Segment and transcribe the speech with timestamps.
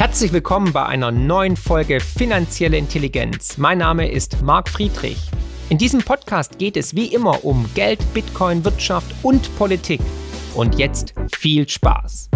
[0.00, 3.58] Herzlich willkommen bei einer neuen Folge Finanzielle Intelligenz.
[3.58, 5.18] Mein Name ist Marc Friedrich.
[5.68, 10.00] In diesem Podcast geht es wie immer um Geld, Bitcoin, Wirtschaft und Politik.
[10.54, 12.30] Und jetzt viel Spaß.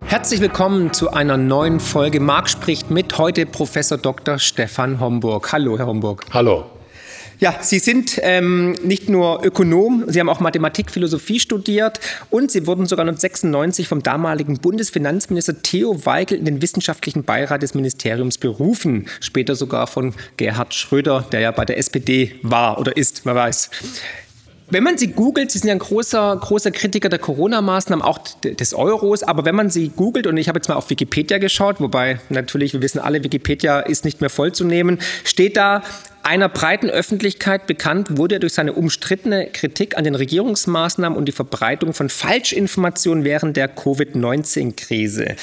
[0.00, 2.18] Herzlich willkommen zu einer neuen Folge.
[2.18, 4.40] Marc spricht mit heute Professor Dr.
[4.40, 5.52] Stefan Homburg.
[5.52, 6.24] Hallo, Herr Homburg.
[6.32, 6.64] Hallo.
[7.40, 12.66] Ja, Sie sind ähm, nicht nur Ökonom, Sie haben auch Mathematik, Philosophie studiert und Sie
[12.66, 19.06] wurden sogar 1996 vom damaligen Bundesfinanzminister Theo Weigel in den wissenschaftlichen Beirat des Ministeriums berufen.
[19.20, 23.70] Später sogar von Gerhard Schröder, der ja bei der SPD war oder ist, wer weiß.
[24.70, 28.72] Wenn man sie googelt, sie sind ja ein großer, großer Kritiker der Corona-Maßnahmen, auch des
[28.72, 32.18] Euros, aber wenn man sie googelt, und ich habe jetzt mal auf Wikipedia geschaut, wobei
[32.30, 35.82] natürlich, wir wissen alle, Wikipedia ist nicht mehr vollzunehmen, steht da,
[36.24, 41.32] einer breiten Öffentlichkeit bekannt wurde er durch seine umstrittene Kritik an den Regierungsmaßnahmen und die
[41.32, 45.36] Verbreitung von Falschinformationen während der Covid-19-Krise.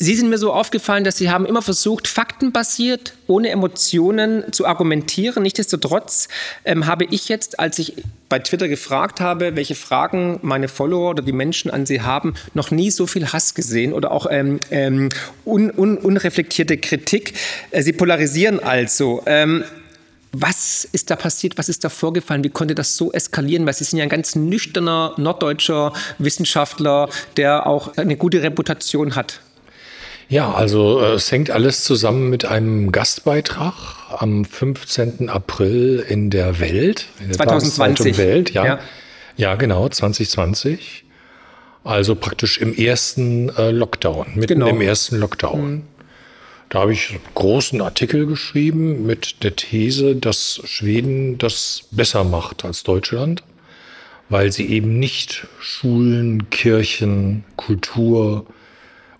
[0.00, 5.42] Sie sind mir so aufgefallen, dass Sie haben immer versucht, faktenbasiert, ohne Emotionen zu argumentieren.
[5.42, 6.28] Nichtsdestotrotz
[6.64, 7.94] ähm, habe ich jetzt, als ich
[8.28, 12.70] bei Twitter gefragt habe, welche Fragen meine Follower oder die Menschen an Sie haben, noch
[12.70, 15.08] nie so viel Hass gesehen oder auch ähm, ähm,
[15.44, 17.34] un, un, unreflektierte Kritik.
[17.72, 19.22] Äh, Sie polarisieren also.
[20.32, 21.56] Was ist da passiert?
[21.56, 22.44] Was ist da vorgefallen?
[22.44, 23.66] Wie konnte das so eskalieren?
[23.66, 29.40] Weil Sie sind ja ein ganz nüchterner norddeutscher Wissenschaftler, der auch eine gute Reputation hat.
[30.28, 33.74] Ja, also äh, es hängt alles zusammen mit einem Gastbeitrag
[34.10, 35.30] am 15.
[35.30, 37.06] April in der Welt.
[37.20, 38.18] In der 2020.
[38.18, 38.64] Welt, ja.
[38.66, 38.78] ja.
[39.38, 39.54] ja.
[39.54, 41.04] genau, 2020.
[41.82, 44.68] Also praktisch im ersten äh, Lockdown, mitten genau.
[44.68, 45.70] im ersten Lockdown.
[45.70, 45.82] Mhm.
[46.68, 52.64] Da habe ich einen großen Artikel geschrieben mit der These, dass Schweden das besser macht
[52.64, 53.42] als Deutschland,
[54.28, 58.46] weil sie eben nicht Schulen, Kirchen, Kultur,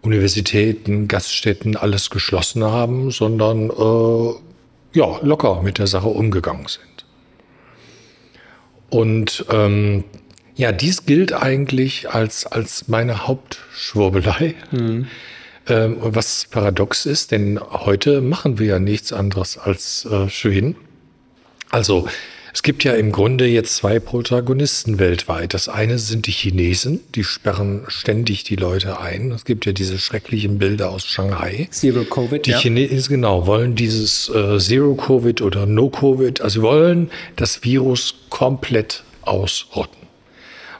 [0.03, 4.34] Universitäten, Gaststätten alles geschlossen haben, sondern äh,
[4.98, 7.06] ja, locker mit der Sache umgegangen sind.
[8.91, 10.04] Und ähm,
[10.54, 14.54] ja, dies gilt eigentlich als, als meine Hauptschwurbelei.
[14.70, 15.06] Mhm.
[15.69, 20.77] Ähm, was paradox ist, denn heute machen wir ja nichts anderes als äh, Schweden.
[21.71, 22.09] Also
[22.55, 25.53] es gibt ja im Grunde jetzt zwei Protagonisten weltweit.
[25.53, 29.31] Das eine sind die Chinesen, die sperren ständig die Leute ein.
[29.31, 31.69] Es gibt ja diese schrecklichen Bilder aus Shanghai.
[31.71, 32.47] Zero Covid.
[32.47, 32.59] Die ja.
[32.59, 39.05] Chinesen genau wollen dieses äh, Zero Covid oder No Covid, also wollen das Virus komplett
[39.23, 40.07] ausrotten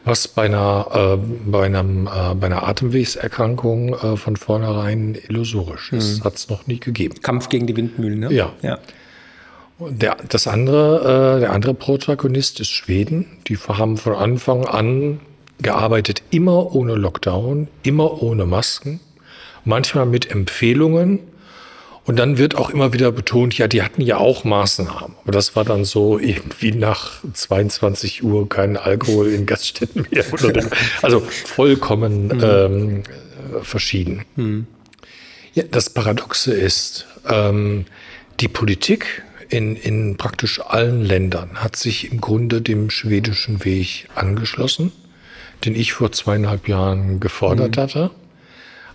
[0.09, 6.21] was bei einer, äh, bei, einem, äh, bei einer Atemwegserkrankung äh, von vornherein illusorisch ist.
[6.21, 6.25] Mhm.
[6.25, 7.21] Hat es noch nie gegeben.
[7.23, 8.33] Kampf gegen die Windmühlen, ne?
[8.33, 8.53] Ja.
[8.63, 8.79] ja.
[9.79, 13.27] Der, das andere, äh, der andere Protagonist ist Schweden.
[13.47, 15.21] Die haben von Anfang an
[15.63, 19.01] gearbeitet, immer ohne Lockdown, immer ohne Masken,
[19.65, 21.21] manchmal mit Empfehlungen
[22.09, 25.15] und dann wird auch immer wieder betont, ja, die hatten ja auch Maßnahmen.
[25.23, 30.25] Aber das war dann so irgendwie nach 22 Uhr kein Alkohol in Gaststätten mehr.
[31.03, 32.41] also vollkommen mhm.
[32.43, 33.03] ähm,
[33.61, 34.25] verschieden.
[34.37, 34.67] Mhm.
[35.53, 37.85] Ja, das Paradoxe ist, ähm,
[38.41, 44.93] die Politik in, in praktisch allen Ländern hat sich im Grunde dem schwedischen Weg angeschlossen,
[45.67, 47.81] den ich vor zweieinhalb Jahren gefordert mhm.
[47.83, 48.11] hatte.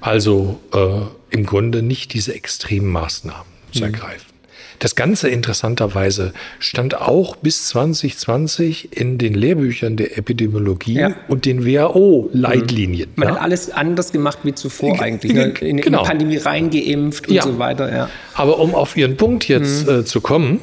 [0.04, 3.94] Also äh, im Grunde nicht diese extremen Maßnahmen zu mhm.
[3.94, 4.34] ergreifen.
[4.80, 11.16] Das Ganze interessanterweise stand auch bis 2020 in den Lehrbüchern der Epidemiologie ja.
[11.30, 13.12] und den WHO-Leitlinien.
[13.16, 13.36] Man ja.
[13.36, 15.32] hat alles anders gemacht wie zuvor eigentlich.
[15.32, 15.54] Ne?
[15.62, 16.00] In, genau.
[16.00, 17.44] in die Pandemie reingeimpft und ja.
[17.44, 18.10] so weiter.
[18.34, 20.00] Aber um auf Ihren Punkt jetzt mhm.
[20.00, 20.60] äh, zu kommen,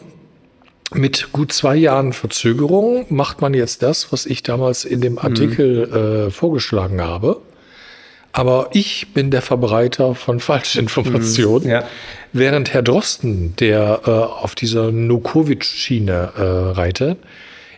[0.92, 5.18] mit gut zwei Jahren Verzögerung macht man jetzt das, was ich damals in dem mhm.
[5.20, 6.26] Artikel mhm.
[6.26, 7.40] äh, vorgeschlagen habe.
[8.32, 11.64] Aber ich bin der Verbreiter von Falschinformationen.
[11.64, 11.84] Mhm, ja.
[12.32, 17.18] Während Herr Drosten, der äh, auf dieser No-Covid-Schiene äh, reitet,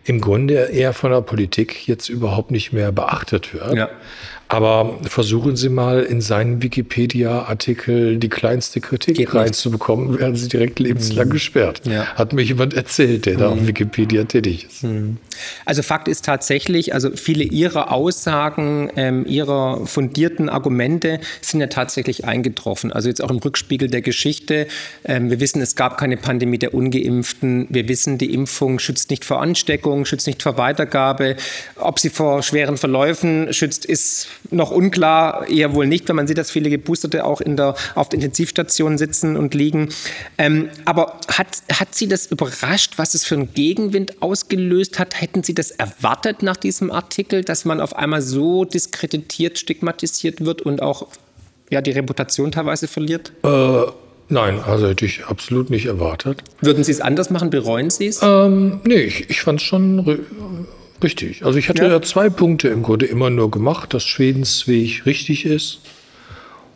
[0.05, 3.75] im Grunde eher von der Politik jetzt überhaupt nicht mehr beachtet wird.
[3.75, 3.89] Ja.
[4.53, 11.29] Aber versuchen Sie mal in seinen Wikipedia-Artikel die kleinste Kritik reinzubekommen, werden Sie direkt lebenslang
[11.29, 11.33] mhm.
[11.33, 11.81] gesperrt.
[11.87, 12.05] Ja.
[12.17, 13.39] Hat mir jemand erzählt, der mhm.
[13.39, 14.85] da auf Wikipedia tätig ist.
[14.85, 15.17] Mhm.
[15.65, 22.27] Also Fakt ist tatsächlich, also viele Ihrer Aussagen, ähm, Ihrer fundierten Argumente sind ja tatsächlich
[22.27, 22.93] eingetroffen.
[22.93, 24.67] Also jetzt auch im Rückspiegel der Geschichte.
[25.07, 27.69] Ähm, wir wissen, es gab keine Pandemie der Ungeimpften.
[27.71, 31.37] Wir wissen, die Impfung schützt nicht vor Ansteckung, schützt nicht vor Weitergabe.
[31.77, 36.39] Ob sie vor schweren Verläufen schützt, ist noch unklar, eher wohl nicht, wenn man sieht,
[36.39, 39.89] dass viele Geboosterte auch in der, auf der Intensivstation sitzen und liegen.
[40.39, 45.21] Ähm, aber hat, hat Sie das überrascht, was es für einen Gegenwind ausgelöst hat?
[45.21, 50.63] Hätten Sie das erwartet nach diesem Artikel, dass man auf einmal so diskreditiert, stigmatisiert wird
[50.63, 51.09] und auch
[51.71, 53.33] ja, die Reputation teilweise verliert?
[53.43, 53.83] Äh,
[54.29, 56.43] nein, also hätte ich absolut nicht erwartet.
[56.61, 57.51] Würden Sie es anders machen?
[57.51, 58.21] Bereuen Sie es?
[58.23, 60.27] Ähm, nee, ich, ich fand es schon
[61.03, 61.45] richtig.
[61.45, 61.91] Also ich hatte ja.
[61.91, 65.81] ja zwei Punkte im Grunde immer nur gemacht, dass Schwedens Weg richtig ist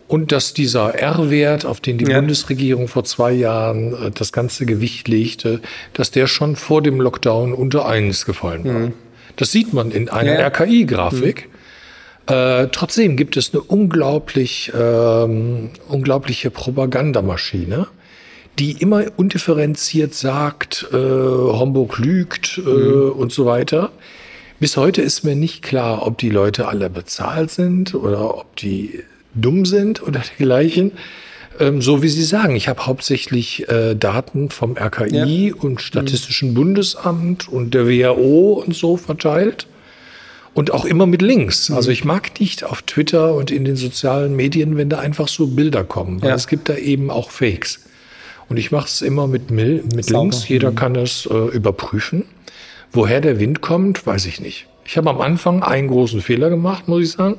[0.09, 2.19] und dass dieser R-Wert, auf den die ja.
[2.19, 5.61] Bundesregierung vor zwei Jahren äh, das ganze Gewicht legte,
[5.93, 8.73] dass der schon vor dem Lockdown unter eins gefallen war.
[8.73, 8.93] Mhm.
[9.37, 10.47] Das sieht man in einer ja.
[10.47, 11.49] RKI-Grafik.
[11.49, 12.35] Mhm.
[12.35, 17.87] Äh, trotzdem gibt es eine unglaublich, ähm, unglaubliche Propagandamaschine,
[18.59, 23.13] die immer undifferenziert sagt, äh, Homburg lügt äh, mhm.
[23.13, 23.91] und so weiter.
[24.59, 29.03] Bis heute ist mir nicht klar, ob die Leute alle bezahlt sind oder ob die
[29.35, 30.93] dumm sind oder dergleichen.
[31.59, 35.55] Ähm, so wie Sie sagen, ich habe hauptsächlich äh, Daten vom RKI ja.
[35.55, 36.55] und Statistischen mhm.
[36.55, 39.67] Bundesamt und der WHO und so verteilt.
[40.55, 41.69] Und auch immer mit Links.
[41.69, 41.77] Mhm.
[41.77, 45.49] Also ich mag nicht auf Twitter und in den sozialen Medien, wenn da einfach so
[45.49, 46.35] Bilder kommen, weil ja.
[46.35, 47.81] es gibt da eben auch Fakes.
[48.49, 50.49] Und ich mache es immer mit, mit Links.
[50.49, 50.77] Jeder mhm.
[50.77, 52.25] kann es äh, überprüfen.
[52.93, 54.67] Woher der Wind kommt, weiß ich nicht.
[54.85, 57.39] Ich habe am Anfang einen großen Fehler gemacht, muss ich sagen.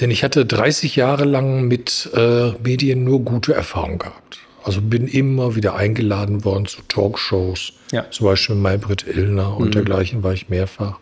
[0.00, 4.38] Denn ich hatte 30 Jahre lang mit äh, Medien nur gute Erfahrungen gehabt.
[4.64, 7.72] Also bin immer wieder eingeladen worden zu Talkshows.
[7.90, 8.10] Ja.
[8.10, 9.72] Zum Beispiel Maybrit Illner und mhm.
[9.72, 10.98] dergleichen war ich mehrfach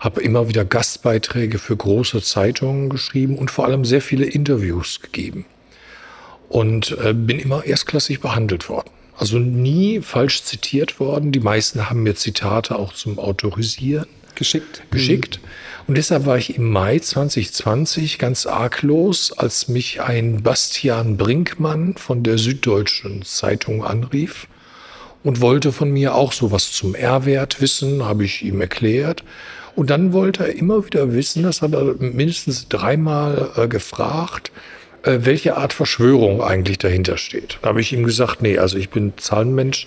[0.00, 5.44] habe immer wieder Gastbeiträge für große Zeitungen geschrieben und vor allem sehr viele Interviews gegeben.
[6.48, 8.90] Und äh, bin immer erstklassig behandelt worden.
[9.18, 11.32] Also nie falsch zitiert worden.
[11.32, 14.06] Die meisten haben mir Zitate auch zum Autorisieren
[14.36, 14.82] geschickt.
[14.90, 15.40] geschickt.
[15.42, 15.48] Mhm.
[15.88, 22.22] Und deshalb war ich im Mai 2020 ganz arglos, als mich ein Bastian Brinkmann von
[22.22, 24.46] der Süddeutschen Zeitung anrief
[25.24, 29.24] und wollte von mir auch sowas zum R-Wert wissen, habe ich ihm erklärt.
[29.74, 34.52] Und dann wollte er immer wieder wissen, das hat er mindestens dreimal äh, gefragt,
[35.24, 37.58] welche Art Verschwörung eigentlich dahinter steht.
[37.62, 39.86] Da habe ich ihm gesagt, nee, also ich bin Zahlenmensch.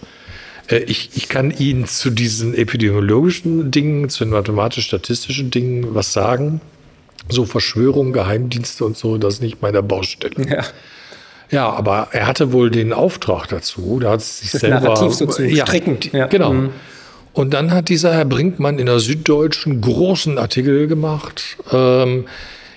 [0.68, 6.62] Äh, ich, ich kann Ihnen zu diesen epidemiologischen Dingen, zu den mathematisch-statistischen Dingen was sagen.
[7.29, 10.50] So Verschwörung, Geheimdienste und so, das ist nicht meine Baustelle.
[10.50, 10.63] Ja.
[11.51, 14.00] Ja, aber er hatte wohl den Auftrag dazu.
[14.00, 15.97] Da hat sich das selber Narrativ so zu ja, stricken.
[16.13, 16.27] Ja.
[16.27, 16.53] Genau.
[16.53, 16.69] Mhm.
[17.33, 21.57] Und dann hat dieser Herr Brinkmann in der Süddeutschen großen Artikel gemacht.
[21.71, 22.25] Ähm,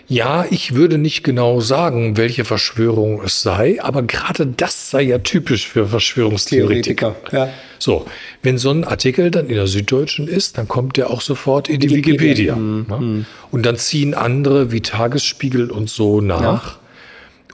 [0.07, 5.19] ja, ich würde nicht genau sagen, welche Verschwörung es sei, aber gerade das sei ja
[5.19, 7.17] typisch für Verschwörungstheoretiker.
[7.33, 7.49] Ja.
[7.79, 8.07] So,
[8.43, 11.81] wenn so ein Artikel dann in der Süddeutschen ist, dann kommt der auch sofort in
[11.81, 12.55] die Wikipedia.
[12.55, 12.57] Wikipedia.
[12.57, 12.87] Mhm.
[12.89, 13.27] Ne?
[13.51, 16.43] Und dann ziehen andere wie Tagesspiegel und so nach.
[16.43, 16.79] Ja.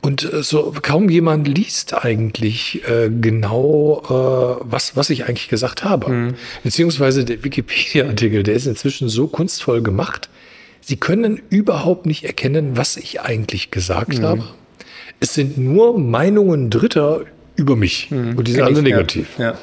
[0.02, 5.84] Und äh, so kaum jemand liest eigentlich äh, genau, äh, was, was ich eigentlich gesagt
[5.84, 6.10] habe.
[6.10, 6.34] Mhm.
[6.64, 10.29] Beziehungsweise der Wikipedia-Artikel, der ist inzwischen so kunstvoll gemacht.
[10.80, 14.22] Sie können überhaupt nicht erkennen, was ich eigentlich gesagt mhm.
[14.22, 14.44] habe.
[15.20, 17.24] Es sind nur Meinungen Dritter
[17.60, 18.10] über mich.
[18.10, 19.38] Mhm, und die sind alle negativ.
[19.38, 19.54] Ja,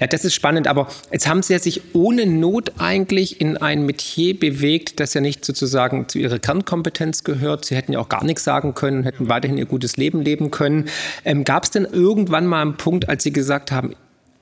[0.00, 0.06] ja.
[0.08, 0.66] das ist spannend.
[0.66, 5.20] Aber jetzt haben Sie ja sich ohne Not eigentlich in ein Metier bewegt, das ja
[5.20, 7.64] nicht sozusagen zu Ihrer Kernkompetenz gehört.
[7.64, 10.86] Sie hätten ja auch gar nichts sagen können, hätten weiterhin Ihr gutes Leben leben können.
[11.24, 13.94] Ähm, Gab es denn irgendwann mal einen Punkt, als Sie gesagt haben,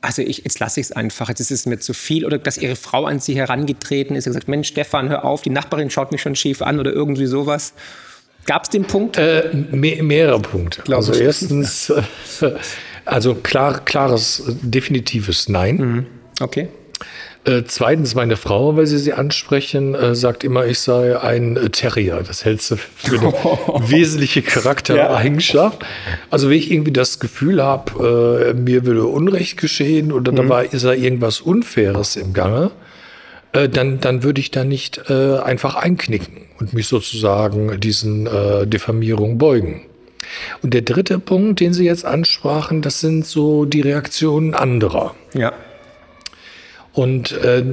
[0.02, 2.26] also ich, jetzt lasse ich es einfach, jetzt ist es mir zu viel.
[2.26, 5.50] Oder dass ihre Frau an sie herangetreten ist und gesagt, Mensch, Stefan, hör auf, die
[5.50, 7.72] Nachbarin schaut mich schon schief an oder irgendwie sowas.
[8.44, 9.16] Gab es den Punkt?
[9.16, 10.82] Äh, mehr, mehrere Punkte.
[10.82, 12.02] Glaube also erstens, äh,
[13.04, 15.76] also klar, klares, definitives Nein.
[15.76, 16.06] Mhm.
[16.40, 16.68] Okay.
[17.44, 21.70] Äh, zweitens, meine Frau, weil Sie sie ansprechen, äh, sagt immer, ich sei ein äh,
[21.70, 22.22] Terrier.
[22.24, 23.32] Das hält sie für eine
[23.90, 25.82] wesentliche Charaktereigenschaft.
[25.82, 25.88] Ja.
[26.30, 30.36] Also wenn ich irgendwie das Gefühl habe, äh, mir würde Unrecht geschehen oder mhm.
[30.36, 32.70] da war, ist da irgendwas Unfaires im Gange,
[33.52, 38.28] äh, dann, dann würde ich da nicht einfach einknicken und mich sozusagen diesen
[38.66, 39.82] Diffamierungen beugen.
[40.62, 45.14] Und der dritte Punkt, den Sie jetzt ansprachen, das sind so die Reaktionen anderer.
[45.34, 45.52] Ja.
[46.92, 47.64] Und äh,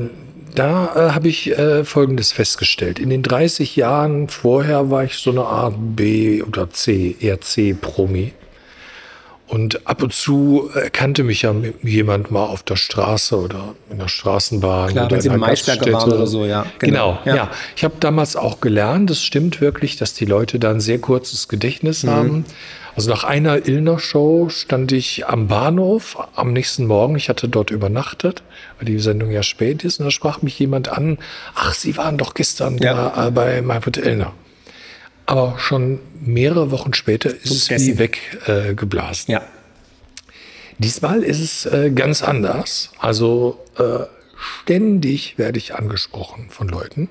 [0.55, 2.99] da äh, habe ich äh, Folgendes festgestellt.
[2.99, 8.33] In den 30 Jahren vorher war ich so eine Art B oder C, eher C-Promi.
[9.47, 14.07] Und ab und zu erkannte mich ja jemand mal auf der Straße oder in der
[14.07, 14.91] Straßenbahn.
[14.91, 16.67] Klar, oder wenn Sie in Maischberger waren oder so, ja.
[16.77, 17.35] Genau, genau ja.
[17.35, 17.51] ja.
[17.75, 21.47] Ich habe damals auch gelernt, es stimmt wirklich, dass die Leute da ein sehr kurzes
[21.47, 22.09] Gedächtnis mhm.
[22.09, 22.45] haben.
[22.99, 27.15] Also nach einer Illner-Show stand ich am Bahnhof am nächsten Morgen.
[27.15, 28.43] Ich hatte dort übernachtet,
[28.77, 30.01] weil die Sendung ja spät ist.
[30.01, 31.17] Und da sprach mich jemand an,
[31.55, 33.13] ach, Sie waren doch gestern ja.
[33.13, 34.33] da äh, bei Maybrit Illner.
[35.27, 39.29] aber schon mehrere Wochen später ist es wie weggeblasen.
[39.29, 39.41] Äh, ja.
[40.77, 42.91] Diesmal ist es äh, ganz anders.
[42.99, 43.99] Also äh,
[44.35, 47.07] ständig werde ich angesprochen von Leuten.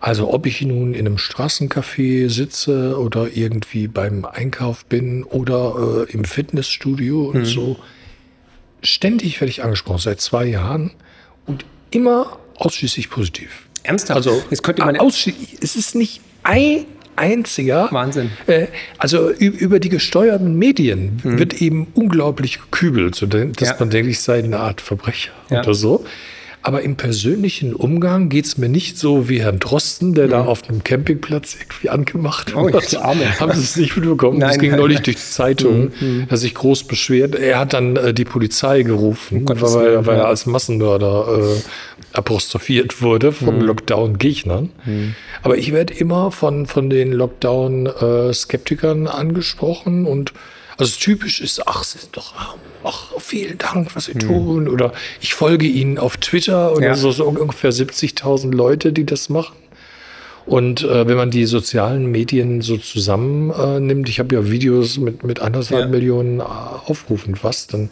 [0.00, 6.12] Also ob ich nun in einem Straßencafé sitze oder irgendwie beim Einkauf bin oder äh,
[6.12, 7.44] im Fitnessstudio und mhm.
[7.44, 7.76] so.
[8.80, 10.92] Ständig werde ich angesprochen, seit zwei Jahren
[11.46, 13.66] und immer ausschließlich positiv.
[13.82, 14.16] Ernsthaft?
[14.16, 15.26] Also es könnte man es
[15.76, 16.84] ist nicht ein
[17.16, 17.88] einziger.
[17.90, 18.30] Wahnsinn.
[18.46, 21.38] Äh, also über die gesteuerten Medien mhm.
[21.38, 23.76] wird eben unglaublich gekübelt, so dass ja.
[23.78, 25.60] man denkt, ich sei eine Art Verbrecher ja.
[25.60, 26.04] oder so.
[26.62, 30.30] Aber im persönlichen Umgang geht es mir nicht so wie Herrn Drosten, der mhm.
[30.30, 32.96] da auf einem Campingplatz irgendwie angemacht oh, wird.
[32.96, 33.24] Arme.
[33.40, 34.38] Haben Sie es nicht mitbekommen?
[34.38, 35.04] Nein, das ging nein, neulich nein.
[35.04, 37.36] durch die Zeitung, mhm, dass sich groß beschwert.
[37.36, 41.60] Er hat dann äh, die Polizei gerufen, oh, weil, weil, er als Massenmörder äh,
[42.12, 43.64] apostrophiert wurde von mhm.
[43.64, 44.70] Lockdown-Gegnern.
[44.84, 45.14] Mhm.
[45.42, 50.32] Aber ich werde immer von, von den Lockdown-Skeptikern äh, angesprochen und
[50.78, 54.20] also typisch ist, ach, Sie sind doch arm ach, vielen Dank, was Sie hm.
[54.20, 54.68] tun.
[54.68, 56.94] Oder ich folge Ihnen auf Twitter oder ja.
[56.94, 59.56] so, so ungefähr 70.000 Leute, die das machen.
[60.46, 65.22] Und äh, wenn man die sozialen Medien so zusammennimmt, äh, ich habe ja Videos mit,
[65.22, 65.88] mit anderthalb ja.
[65.88, 67.90] Millionen äh, Aufrufen fast, dann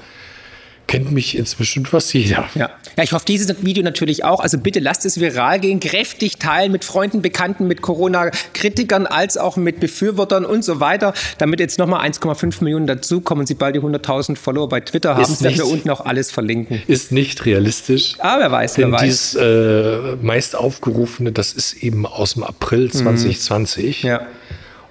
[0.87, 2.49] kennt mich inzwischen fast jeder.
[2.55, 2.71] Ja.
[2.97, 4.41] ja, ich hoffe, dieses Video natürlich auch.
[4.41, 9.57] Also bitte lasst es viral gehen, kräftig teilen mit Freunden, Bekannten, mit Corona-Kritikern, als auch
[9.57, 13.81] mit Befürwortern und so weiter, damit jetzt nochmal 1,5 Millionen dazukommen und Sie bald die
[13.81, 15.23] 100.000 Follower bei Twitter haben.
[15.23, 16.83] Ist nicht, wir unten auch alles verlinken.
[16.87, 18.15] Ist nicht realistisch.
[18.19, 19.03] Aber ah, wer weiß, denn wer weiß.
[19.03, 24.05] dieses äh, meist aufgerufene, das ist eben aus dem April 2020.
[24.05, 24.09] Mhm.
[24.09, 24.27] Ja.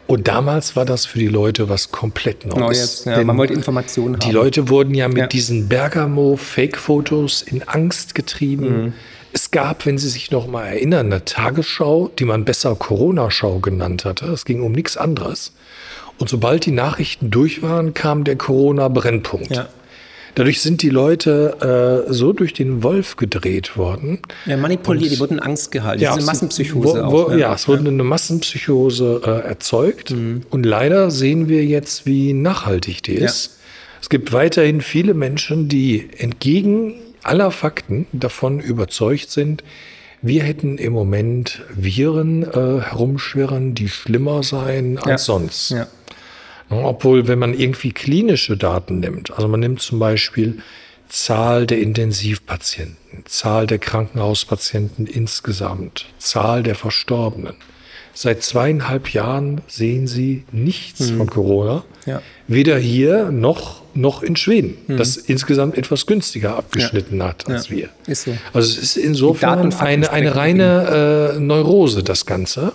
[0.08, 3.06] Und damals war das für die Leute was komplett Neues.
[3.06, 4.20] Neues ja, man wollte Informationen haben.
[4.20, 5.28] Die Leute wurden ja mit ja.
[5.28, 8.84] diesen Bergamo-Fake-Fotos in Angst getrieben.
[8.84, 8.94] Mhm.
[9.34, 14.06] Es gab, wenn Sie sich noch mal erinnern, eine Tagesschau, die man besser Corona-Schau genannt
[14.06, 14.28] hatte.
[14.28, 15.54] Es ging um nichts anderes.
[16.18, 19.56] Und sobald die Nachrichten durch waren, kam der Corona-Brennpunkt.
[19.56, 19.68] Ja.
[20.36, 24.20] Dadurch sind die Leute äh, so durch den Wolf gedreht worden.
[24.46, 26.04] Ja, manipuliert, die wurden Angst gehalten.
[26.04, 27.06] Ja, Diese Massenpsychose.
[27.06, 27.38] Wo, wo, auch, ja.
[27.38, 30.12] ja, es wurde eine Massenpsychose äh, erzeugt.
[30.12, 30.44] Mhm.
[30.50, 33.46] Und leider sehen wir jetzt, wie nachhaltig die ist.
[33.46, 33.52] Ja.
[34.02, 39.64] Es gibt weiterhin viele Menschen, die entgegen aller Fakten davon überzeugt sind,
[40.22, 45.18] wir hätten im Moment Viren äh, herumschwirren, die schlimmer seien als ja.
[45.18, 45.70] sonst.
[45.70, 45.88] Ja.
[46.70, 50.60] Obwohl, wenn man irgendwie klinische Daten nimmt, also man nimmt zum Beispiel
[51.10, 57.56] Zahl der Intensivpatienten, Zahl der Krankenhauspatienten insgesamt, Zahl der Verstorbenen.
[58.14, 61.18] Seit zweieinhalb Jahren sehen Sie nichts mhm.
[61.18, 61.84] von Corona.
[62.06, 62.22] Ja.
[62.48, 64.98] Weder hier noch, noch in Schweden, mhm.
[64.98, 67.28] das insgesamt etwas günstiger abgeschnitten ja.
[67.28, 67.76] hat als ja.
[67.76, 68.16] wir.
[68.16, 68.36] So.
[68.54, 72.72] Also es ist insofern eine, eine reine äh, Neurose, das Ganze.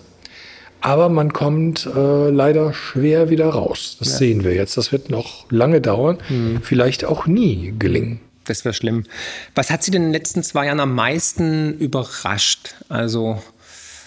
[0.80, 3.96] Aber man kommt äh, leider schwer wieder raus.
[3.98, 4.18] Das ja.
[4.18, 4.76] sehen wir jetzt.
[4.76, 6.62] Das wird noch lange dauern, hm.
[6.62, 8.20] vielleicht auch nie gelingen.
[8.44, 9.04] Das wäre schlimm.
[9.54, 12.74] Was hat Sie denn in den letzten zwei Jahren am meisten überrascht?
[12.88, 13.42] Also,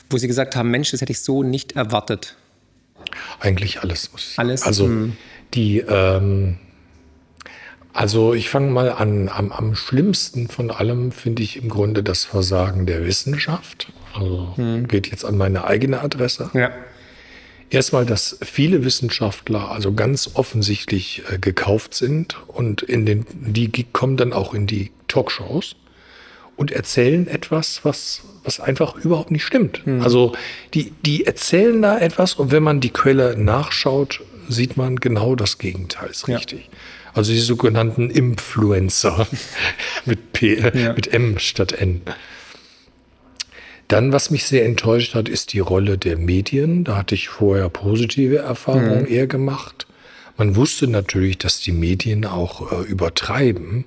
[0.10, 2.36] wo Sie gesagt haben, Mensch, das hätte ich so nicht erwartet.
[3.40, 4.50] Eigentlich alles, muss ich sagen.
[4.50, 4.64] Alles?
[4.64, 5.16] Also, hm.
[5.54, 6.58] die, ähm,
[7.94, 9.30] also ich fange mal an.
[9.30, 13.92] Am, am schlimmsten von allem finde ich im Grunde das Versagen der Wissenschaft.
[14.14, 14.88] Also hm.
[14.88, 16.50] geht jetzt an meine eigene Adresse.
[16.54, 16.72] Ja.
[17.70, 24.18] Erstmal, dass viele Wissenschaftler also ganz offensichtlich äh, gekauft sind und in den, die kommen
[24.18, 25.76] dann auch in die Talkshows
[26.56, 29.82] und erzählen etwas, was, was einfach überhaupt nicht stimmt.
[29.86, 30.02] Hm.
[30.02, 30.34] Also
[30.74, 35.58] die, die erzählen da etwas und wenn man die Quelle nachschaut, sieht man genau das
[35.58, 36.70] Gegenteil ist richtig.
[36.72, 36.78] Ja.
[37.14, 39.28] Also die sogenannten Influencer
[40.06, 40.94] mit P, ja.
[40.94, 42.02] mit M statt N.
[43.88, 46.84] Dann, was mich sehr enttäuscht hat, ist die Rolle der Medien.
[46.84, 49.08] Da hatte ich vorher positive Erfahrungen mhm.
[49.08, 49.86] eher gemacht.
[50.38, 53.86] Man wusste natürlich, dass die Medien auch äh, übertreiben.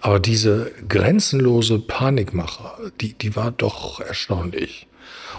[0.00, 4.86] Aber diese grenzenlose Panikmache, die, die war doch erstaunlich.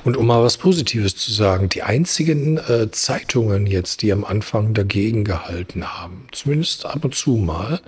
[0.03, 4.73] Und um mal was Positives zu sagen, die einzigen äh, Zeitungen jetzt, die am Anfang
[4.73, 7.81] dagegen gehalten haben, zumindest ab und zu mal,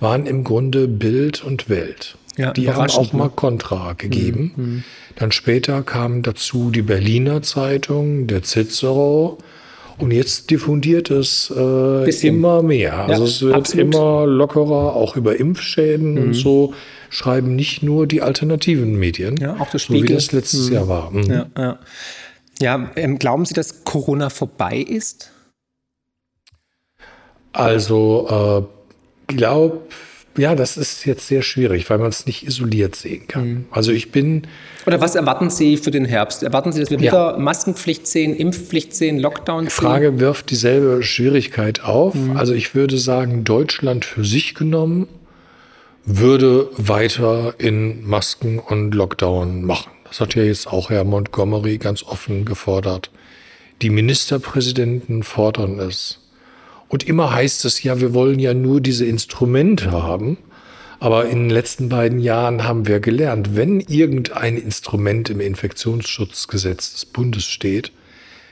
[0.00, 2.16] waren im Grunde Bild und Welt.
[2.36, 4.52] Ja, die haben auch mal Kontra gegeben.
[4.56, 4.64] Mhm.
[4.64, 4.84] mhm.
[5.16, 9.38] Dann später kamen dazu die Berliner Zeitung, der Cicero.
[9.96, 12.98] Und jetzt diffundiert es äh, immer mehr.
[12.98, 13.94] Also ja, es wird absolut.
[13.94, 16.22] immer lockerer, auch über Impfschäden mhm.
[16.22, 16.74] und so
[17.14, 20.00] schreiben nicht nur die alternativen Medien, ja, auch das Spiegel.
[20.00, 20.74] so wie das letztes mhm.
[20.74, 21.10] Jahr war.
[21.12, 21.30] Mhm.
[21.30, 21.78] Ja, ja.
[22.60, 25.30] ja ähm, glauben Sie, dass Corona vorbei ist?
[27.52, 28.66] Also,
[29.28, 29.82] äh, glaube
[30.36, 33.48] Ja, das ist jetzt sehr schwierig, weil man es nicht isoliert sehen kann.
[33.48, 33.64] Mhm.
[33.70, 34.48] Also ich bin.
[34.84, 36.42] Oder was erwarten Sie für den Herbst?
[36.42, 37.38] Erwarten Sie, dass wir wieder ja.
[37.38, 39.66] Maskenpflicht sehen, Impfpflicht sehen, Lockdown sehen?
[39.66, 42.16] Die Frage wirft dieselbe Schwierigkeit auf.
[42.16, 42.36] Mhm.
[42.36, 45.06] Also ich würde sagen, Deutschland für sich genommen
[46.06, 49.90] würde weiter in Masken und Lockdown machen.
[50.04, 53.10] Das hat ja jetzt auch Herr Montgomery ganz offen gefordert.
[53.82, 56.20] Die Ministerpräsidenten fordern es.
[56.88, 60.36] Und immer heißt es ja, wir wollen ja nur diese Instrumente haben.
[61.00, 67.06] Aber in den letzten beiden Jahren haben wir gelernt, wenn irgendein Instrument im Infektionsschutzgesetz des
[67.06, 67.92] Bundes steht,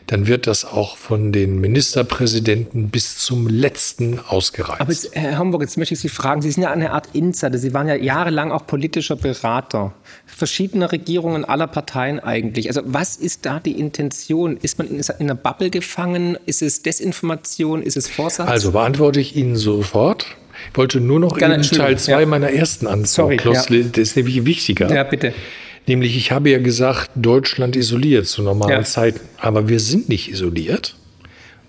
[0.07, 4.81] dann wird das auch von den Ministerpräsidenten bis zum letzten ausgereizt.
[4.81, 7.59] Aber jetzt, Herr Homburg, jetzt möchte ich Sie fragen, Sie sind ja eine Art Insider,
[7.59, 9.95] Sie waren ja jahrelang auch politischer Berater
[10.27, 12.69] verschiedener Regierungen aller Parteien eigentlich.
[12.69, 14.57] Also was ist da die Intention?
[14.57, 16.37] Ist man in einer Bubble gefangen?
[16.47, 17.83] Ist es Desinformation?
[17.83, 18.49] Ist es Vorsatz?
[18.49, 20.27] Also beantworte ich Ihnen sofort.
[20.71, 22.27] Ich wollte nur noch Gerne, in Teil 2 ja.
[22.27, 23.53] meiner ersten Antwort, Sorry, ja.
[23.53, 23.69] das
[23.99, 24.93] ist nämlich wichtiger.
[24.93, 25.35] Ja, bitte.
[25.87, 28.83] Nämlich, ich habe ja gesagt, Deutschland isoliert zu normalen ja.
[28.85, 29.21] Zeiten.
[29.39, 30.97] Aber wir sind nicht isoliert.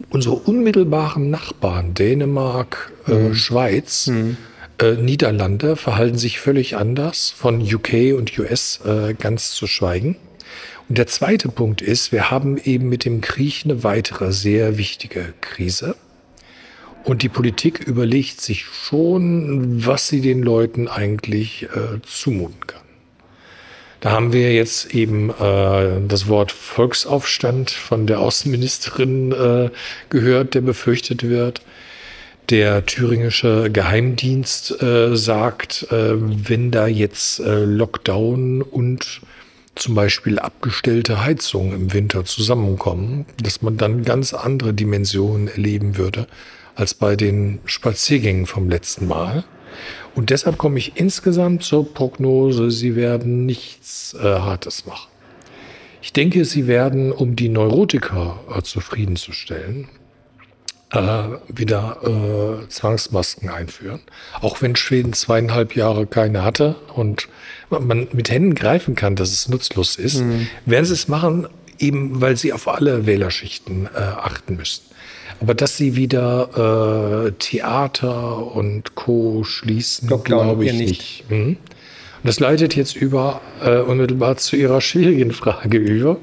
[0.10, 3.32] Unsere unmittelbaren Nachbarn, Dänemark, äh, mhm.
[3.32, 4.38] äh, Schweiz, mhm.
[4.79, 10.17] äh, Niederlande, verhalten sich völlig anders, von UK und US äh, ganz zu schweigen.
[10.89, 15.34] Und der zweite Punkt ist, wir haben eben mit dem Krieg eine weitere sehr wichtige
[15.41, 15.96] Krise.
[17.03, 22.83] Und die Politik überlegt sich schon, was sie den Leuten eigentlich äh, zumuten kann.
[24.03, 29.69] Da haben wir jetzt eben äh, das Wort Volksaufstand von der Außenministerin äh,
[30.10, 31.62] gehört, der befürchtet wird.
[32.50, 39.22] Der thüringische Geheimdienst äh, sagt, äh, wenn da jetzt äh, Lockdown und
[39.75, 46.27] zum Beispiel abgestellte Heizungen im Winter zusammenkommen, dass man dann ganz andere Dimensionen erleben würde
[46.75, 49.45] als bei den Spaziergängen vom letzten Mal.
[50.15, 55.10] Und deshalb komme ich insgesamt zur Prognose, sie werden nichts äh, Hartes machen.
[56.01, 59.88] Ich denke, sie werden, um die Neurotiker äh, zufriedenzustellen,
[60.91, 60.98] äh,
[61.48, 64.01] wieder äh, Zwangsmasken einführen.
[64.41, 67.28] Auch wenn Schweden zweieinhalb Jahre keine hatte und
[67.69, 70.47] man mit Händen greifen kann, dass es nutzlos ist, mhm.
[70.65, 71.47] werden sie es machen,
[71.80, 74.84] eben weil sie auf alle Wählerschichten äh, achten müssen.
[75.39, 79.43] Aber dass sie wieder äh, Theater und Co.
[79.43, 80.89] schließen, glaube ich nicht.
[80.89, 81.32] nicht.
[81.32, 81.48] Mhm.
[81.48, 86.17] Und das leitet jetzt über äh, unmittelbar zu Ihrer schwierigen Frage über.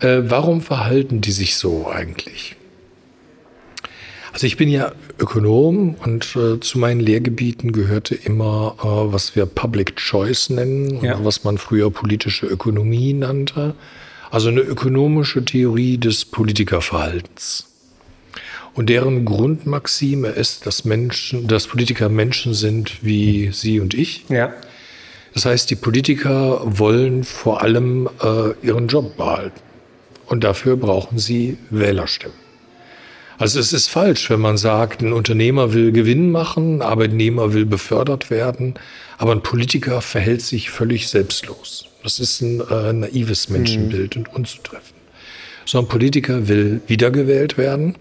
[0.00, 2.56] Äh, warum verhalten die sich so eigentlich?
[4.32, 9.46] Also ich bin ja Ökonom und äh, zu meinen Lehrgebieten gehörte immer, äh, was wir
[9.46, 11.18] Public Choice nennen, ja.
[11.24, 13.74] was man früher politische Ökonomie nannte.
[14.30, 17.66] Also eine ökonomische Theorie des Politikerverhaltens.
[18.76, 24.26] Und deren Grundmaxime ist, dass Menschen, dass Politiker Menschen sind wie Sie und ich.
[24.28, 24.52] Ja.
[25.32, 29.60] Das heißt, die Politiker wollen vor allem äh, ihren Job behalten.
[30.26, 32.36] Und dafür brauchen sie Wählerstimmen.
[33.38, 37.66] Also es ist falsch, wenn man sagt, ein Unternehmer will Gewinn machen, ein Arbeitnehmer will
[37.66, 38.74] befördert werden,
[39.18, 41.86] aber ein Politiker verhält sich völlig selbstlos.
[42.02, 44.22] Das ist ein äh, naives Menschenbild mhm.
[44.22, 44.95] und unzutreffend
[45.66, 47.96] so ein Politiker will wiedergewählt werden.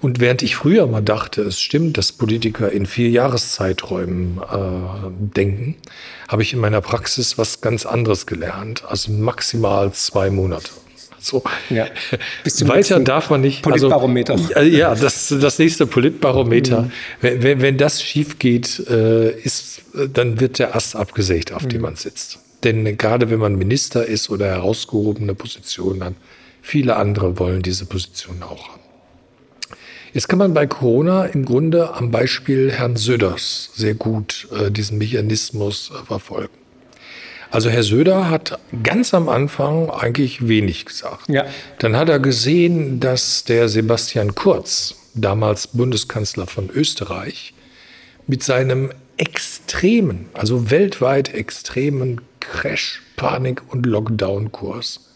[0.00, 5.76] Und während ich früher mal dachte, es stimmt, dass Politiker in vier Jahreszeiträumen äh, denken,
[6.28, 8.84] habe ich in meiner Praxis was ganz anderes gelernt.
[8.88, 10.70] Also maximal zwei Monate.
[11.20, 11.42] So.
[11.68, 11.86] Ja.
[12.62, 13.66] Weiter darf man nicht.
[13.66, 14.38] Also Politbarometer.
[14.54, 16.82] Also, ja, das, das nächste Politbarometer.
[16.82, 16.92] Mhm.
[17.20, 19.82] Wenn, wenn das schief geht, äh, ist,
[20.14, 21.68] dann wird der Ast abgesägt, auf mhm.
[21.68, 22.38] dem man sitzt.
[22.64, 26.14] Denn gerade wenn man Minister ist oder herausgehobene Positionen hat,
[26.62, 28.80] Viele andere wollen diese Position auch haben.
[30.12, 34.98] Jetzt kann man bei Corona im Grunde am Beispiel Herrn Söders sehr gut äh, diesen
[34.98, 36.54] Mechanismus äh, verfolgen.
[37.52, 41.28] Also Herr Söder hat ganz am Anfang eigentlich wenig gesagt.
[41.28, 41.46] Ja.
[41.78, 47.54] Dann hat er gesehen, dass der Sebastian Kurz, damals Bundeskanzler von Österreich,
[48.26, 55.09] mit seinem extremen, also weltweit extremen Crash, Panik und Lockdown-Kurs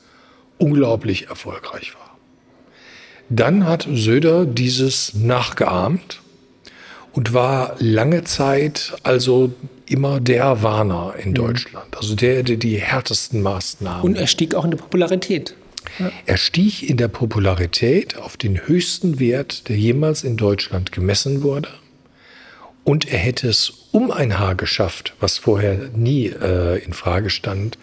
[0.59, 2.19] unglaublich erfolgreich war.
[3.29, 6.21] Dann hat Söder dieses nachgeahmt
[7.13, 9.53] und war lange Zeit also
[9.87, 11.35] immer der Warner in mhm.
[11.35, 14.03] Deutschland, also der, der die härtesten Maßnahmen.
[14.03, 15.55] Und er stieg auch in der Popularität.
[15.99, 16.11] Ja.
[16.27, 21.69] Er stieg in der Popularität auf den höchsten Wert, der jemals in Deutschland gemessen wurde.
[22.85, 27.79] Und er hätte es um ein Haar geschafft, was vorher nie äh, in Frage stand,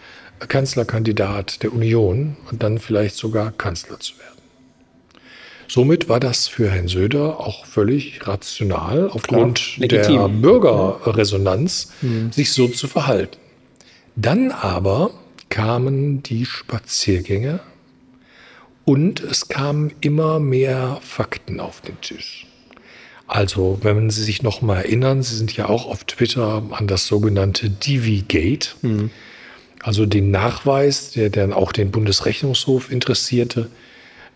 [0.46, 4.28] Kanzlerkandidat der Union und dann vielleicht sogar Kanzler zu werden.
[5.68, 10.28] Somit war das für Herrn Söder auch völlig rational, aufgrund der.
[10.28, 11.92] Bürgerresonanz,
[12.30, 13.38] sich so zu verhalten.
[14.14, 15.12] Dann aber
[15.48, 17.60] kamen die Spaziergänge
[18.84, 22.46] und es kamen immer mehr Fakten auf den Tisch.
[23.26, 27.06] Also, wenn Sie sich noch mal erinnern, Sie sind ja auch auf Twitter an das
[27.06, 28.76] sogenannte Divi-Gate,
[29.82, 33.68] also den Nachweis, der dann auch den Bundesrechnungshof interessierte,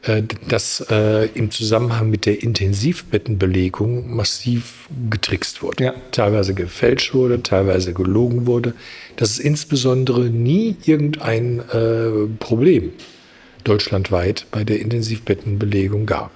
[0.03, 5.85] äh, dass äh, im Zusammenhang mit der Intensivbettenbelegung massiv getrickst wurde.
[5.85, 5.95] Ja.
[6.13, 8.75] Teilweise gefälscht wurde, teilweise gelogen wurde.
[9.17, 12.93] Dass es insbesondere nie irgendein äh, Problem
[13.65, 16.31] deutschlandweit bei der Intensivbettenbelegung gab.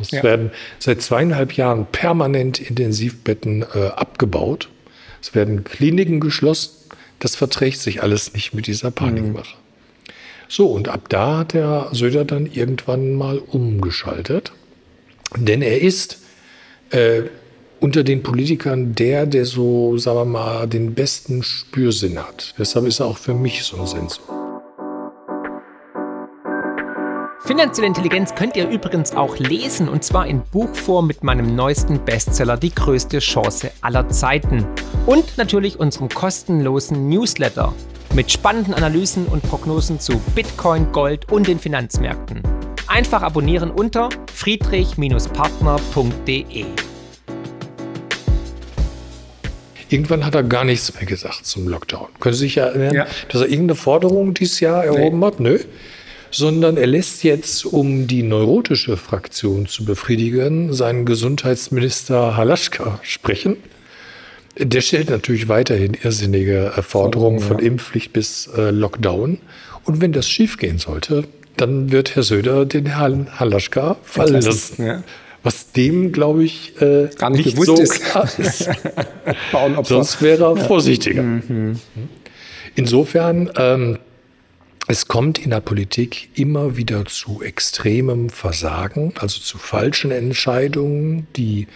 [0.00, 0.22] Es Ja.
[0.22, 4.68] werden seit zweieinhalb Jahren permanent Intensivbetten äh, abgebaut.
[5.22, 6.70] Es werden Kliniken geschlossen.
[7.18, 9.56] Das verträgt sich alles nicht mit dieser Panikmache.
[10.48, 14.52] So, und ab da hat der Söder dann irgendwann mal umgeschaltet.
[15.36, 16.18] Denn er ist
[16.90, 17.22] äh,
[17.80, 22.54] unter den Politikern der, der so, sagen wir mal, den besten Spürsinn hat.
[22.58, 24.45] Deshalb ist er auch für mich so ein Sensor.
[27.46, 32.56] Finanzielle Intelligenz könnt ihr übrigens auch lesen und zwar in Buchform mit meinem neuesten Bestseller
[32.56, 34.66] Die größte Chance aller Zeiten.
[35.06, 37.72] Und natürlich unserem kostenlosen Newsletter
[38.14, 42.42] mit spannenden Analysen und Prognosen zu Bitcoin, Gold und den Finanzmärkten.
[42.88, 46.64] Einfach abonnieren unter friedrich-partner.de.
[49.88, 52.08] Irgendwann hat er gar nichts mehr gesagt zum Lockdown.
[52.18, 53.06] Können Sie sich erinnern, Ja.
[53.28, 55.38] dass er irgendeine Forderung dieses Jahr erhoben hat?
[55.38, 55.60] Nö.
[56.30, 63.56] Sondern er lässt jetzt, um die neurotische Fraktion zu befriedigen, seinen Gesundheitsminister Halaschka sprechen.
[64.58, 69.38] Der stellt natürlich weiterhin irrsinnige Forderungen von Impfpflicht bis äh, Lockdown.
[69.84, 71.24] Und wenn das schiefgehen sollte,
[71.56, 75.04] dann wird Herr Söder den Herrn Halaschka fallen lassen.
[75.42, 78.02] Was dem, glaube ich, äh, Gar nicht nicht, bewusst so ist.
[78.02, 78.68] klar ist.
[79.84, 81.22] Sonst wäre er vorsichtiger.
[82.74, 83.98] Insofern, ähm,
[84.88, 91.66] es kommt in der Politik immer wieder zu extremem Versagen, also zu falschen Entscheidungen, die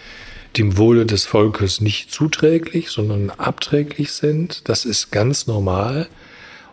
[0.57, 4.67] dem Wohle des Volkes nicht zuträglich, sondern abträglich sind.
[4.69, 6.07] Das ist ganz normal.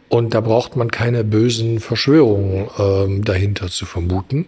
[0.09, 4.46] Und da braucht man keine bösen Verschwörungen ähm, dahinter zu vermuten.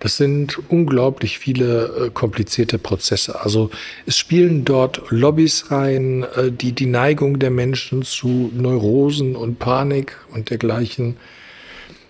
[0.00, 3.40] Das sind unglaublich viele äh, komplizierte Prozesse.
[3.40, 3.70] Also
[4.04, 10.16] es spielen dort Lobbys rein, äh, die die Neigung der Menschen zu Neurosen und Panik
[10.32, 11.16] und dergleichen.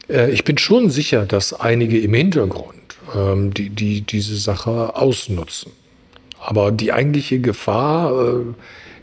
[0.09, 2.75] Äh, ich bin schon sicher, dass einige im Hintergrund
[3.15, 5.73] ähm, die, die diese Sache ausnutzen.
[6.39, 8.45] Aber die eigentliche Gefahr äh,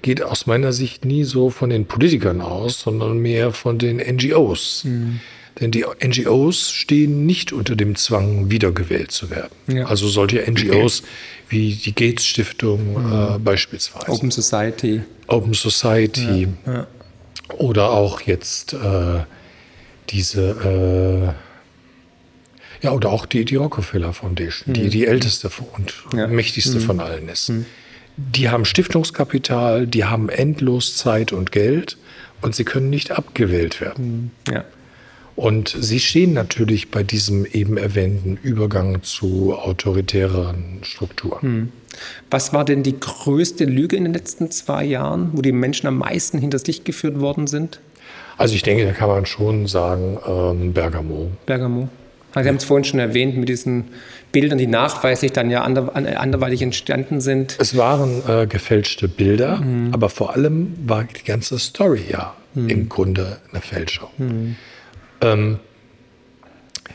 [0.02, 4.86] geht aus meiner Sicht nie so von den Politikern aus, sondern mehr von den NGOs.
[5.64, 9.54] Denn die NGOs stehen nicht unter dem Zwang, wiedergewählt zu werden.
[9.68, 9.86] Ja.
[9.86, 11.04] Also solche NGOs
[11.50, 14.12] wie die Gates Stiftung äh, beispielsweise.
[14.12, 15.02] Open Society.
[15.28, 16.50] Open Society
[17.58, 19.20] oder auch jetzt äh,
[20.10, 21.34] diese,
[22.82, 26.28] äh, ja, oder auch die, die Rockefeller Foundation, die die älteste und Ja.
[26.28, 27.54] mächtigste von allen ist.
[28.18, 31.98] Die haben Stiftungskapital, die haben endlos Zeit und Geld
[32.42, 34.32] und sie können nicht abgewählt werden.
[34.52, 34.66] Ja.
[35.36, 41.72] Und sie stehen natürlich bei diesem eben erwähnten Übergang zu autoritären Strukturen.
[42.30, 45.98] Was war denn die größte Lüge in den letzten zwei Jahren, wo die Menschen am
[45.98, 47.80] meisten hinters Licht geführt worden sind?
[48.38, 51.32] Also ich denke, da kann man schon sagen, ähm, Bergamo.
[51.46, 51.88] Bergamo.
[52.34, 53.86] Also Sie haben es vorhin schon erwähnt mit diesen
[54.32, 57.56] Bildern, die nachweislich dann ja ander, an- anderweitig entstanden sind.
[57.60, 63.38] Es waren äh, gefälschte Bilder, aber vor allem war die ganze Story ja im Grunde
[63.52, 64.10] eine Fälschung.
[65.24, 65.60] Ähm,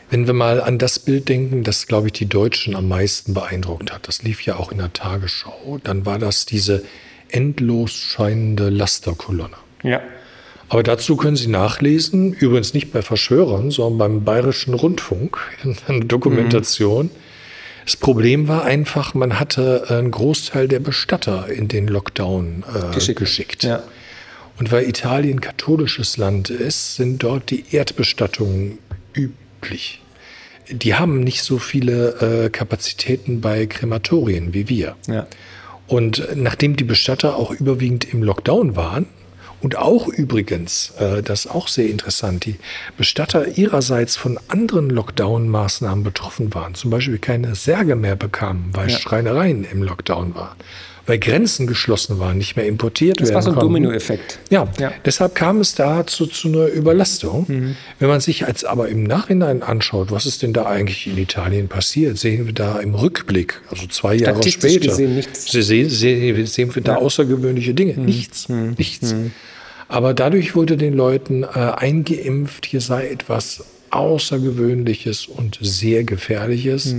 [0.09, 3.91] wenn wir mal an das Bild denken, das, glaube ich, die Deutschen am meisten beeindruckt
[3.91, 6.83] hat, das lief ja auch in der Tagesschau, dann war das diese
[7.29, 9.55] endlos scheinende Lasterkolonne.
[9.83, 10.01] Ja.
[10.67, 16.05] Aber dazu können Sie nachlesen, übrigens nicht bei Verschwörern, sondern beim Bayerischen Rundfunk in einer
[16.05, 17.09] Dokumentation.
[17.85, 23.19] Das Problem war einfach, man hatte einen Großteil der Bestatter in den Lockdown äh, Geschickt.
[23.19, 23.63] geschickt.
[23.63, 23.81] Ja.
[24.59, 28.77] Und weil Italien katholisches Land ist, sind dort die Erdbestattungen
[29.15, 30.01] üblich.
[30.69, 34.95] Die haben nicht so viele äh, Kapazitäten bei Krematorien wie wir.
[35.07, 35.25] Ja.
[35.87, 39.07] Und nachdem die Bestatter auch überwiegend im Lockdown waren
[39.61, 42.57] und auch übrigens, äh, das ist auch sehr interessant, die
[42.97, 48.99] Bestatter ihrerseits von anderen Lockdown-Maßnahmen betroffen waren, zum Beispiel keine Särge mehr bekamen, weil Ja.
[48.99, 50.55] Schreinereien im Lockdown waren,
[51.09, 53.59] weil Grenzen geschlossen waren, nicht mehr importiert das werden war so ein.
[53.59, 54.39] Dominoeffekt.
[54.49, 54.91] Ja, Ja.
[55.03, 57.45] deshalb kam es da zu, einer Überlastung.
[57.47, 57.75] Mhm.
[57.99, 61.67] Wenn man sich jetzt aber im Nachhinein anschaut, was ist denn da eigentlich in Italien
[61.67, 65.51] passiert, sehen wir da im Rückblick, also zwei Jahre später, gesehen nichts.
[65.51, 67.93] se- sehen, sehen, sehen wir da außergewöhnliche Dinge.
[67.93, 68.05] Mhm.
[68.05, 69.13] Nichts, nichts.
[69.87, 76.93] Aber dadurch wurde den Leuten äh, eingeimpft, hier sei etwas Außergewöhnliches und sehr Gefährliches.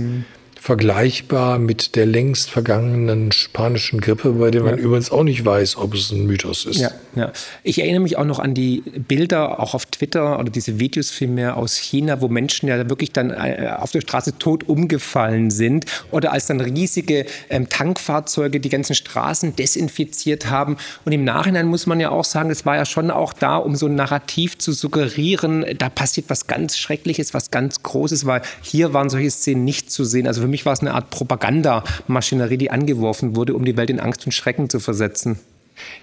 [0.63, 5.95] Vergleichbar mit der längst vergangenen spanischen Grippe, bei der man übrigens auch nicht weiß, ob
[5.95, 6.79] es ein Mythos ist.
[6.79, 7.31] Ja, ja.
[7.63, 11.57] Ich erinnere mich auch noch an die Bilder, auch auf Twitter oder diese Videos vielmehr
[11.57, 16.31] aus China, wo Menschen ja wirklich dann äh, auf der Straße tot umgefallen sind oder
[16.31, 20.77] als dann riesige ähm, Tankfahrzeuge die ganzen Straßen desinfiziert haben.
[21.05, 23.75] Und im Nachhinein muss man ja auch sagen, es war ja schon auch da, um
[23.75, 28.93] so ein Narrativ zu suggerieren, da passiert was ganz Schreckliches, was ganz Großes, weil hier
[28.93, 30.27] waren solche Szenen nicht zu sehen.
[30.27, 33.99] Also für mich war es eine Art Propagandamaschinerie, die angeworfen wurde, um die Welt in
[33.99, 35.39] Angst und Schrecken zu versetzen.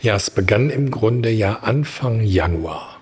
[0.03, 2.97] Ja, es begann im Grunde ja Anfang Januar.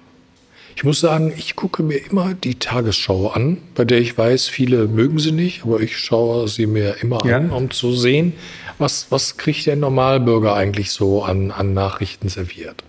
[0.74, 4.87] Ich muss sagen, ich gucke mir immer die Tagesschau an, bei der ich weiß, viele
[4.88, 7.38] mögen sie nicht, aber ich schaue sie mir immer Ja.
[7.38, 8.35] an, um zu sehen,
[8.78, 12.85] was, was kriegt der Normalbürger eigentlich so an, an Nachrichten serviert.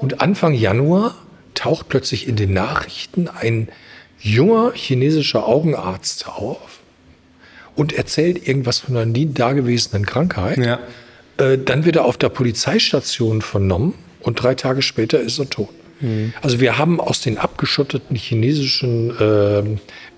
[0.00, 1.14] Und Anfang Januar
[1.52, 3.68] taucht plötzlich in den Nachrichten ein
[4.18, 6.80] junger chinesischer Augenarzt auf
[7.76, 10.58] und erzählt irgendwas von einer nie dagewesenen Krankheit.
[10.58, 10.78] Ja.
[11.38, 15.68] Äh, dann wird er auf der Polizeistation vernommen und drei Tage später ist er tot.
[16.42, 19.10] Also wir haben aus den abgeschotteten chinesischen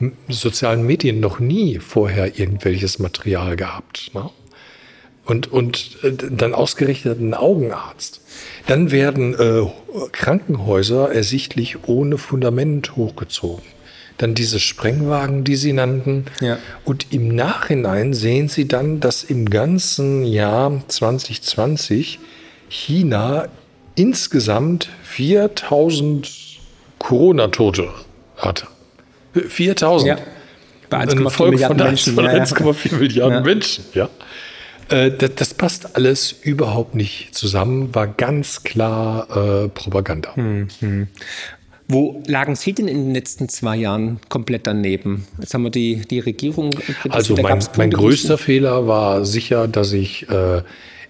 [0.00, 4.10] m- sozialen Medien noch nie vorher irgendwelches Material gehabt.
[4.12, 4.28] Ne?
[5.26, 8.20] Und, und äh, dann ausgerechnet ein Augenarzt.
[8.66, 9.66] Dann werden äh,
[10.12, 13.62] Krankenhäuser ersichtlich ohne Fundament hochgezogen.
[14.18, 16.24] Dann diese Sprengwagen, die Sie nannten.
[16.40, 16.58] Ja.
[16.84, 22.18] Und im Nachhinein sehen Sie dann, dass im ganzen Jahr 2020
[22.68, 23.48] China
[23.94, 26.30] insgesamt 4000
[26.98, 27.88] Corona-Tote
[28.36, 28.66] hatte.
[29.34, 30.08] 4000.
[30.08, 30.18] Ja.
[30.88, 32.14] Bei Ein 1,4 Volk Milliarden von, Menschen.
[32.14, 32.42] von Ja, ja.
[32.44, 33.40] 1,4 Milliarden Ja.
[33.42, 33.84] Menschen.
[33.94, 34.08] Ja.
[34.88, 40.32] Äh, das, das passt alles überhaupt nicht zusammen, war ganz klar äh, Propaganda.
[41.88, 45.26] Wo lagen Sie denn in den letzten zwei Jahren komplett daneben?
[45.38, 46.70] Jetzt haben wir die, die Regierung.
[46.70, 50.62] kritisiert, Also mein, mein größter Fehler war sicher, dass ich äh,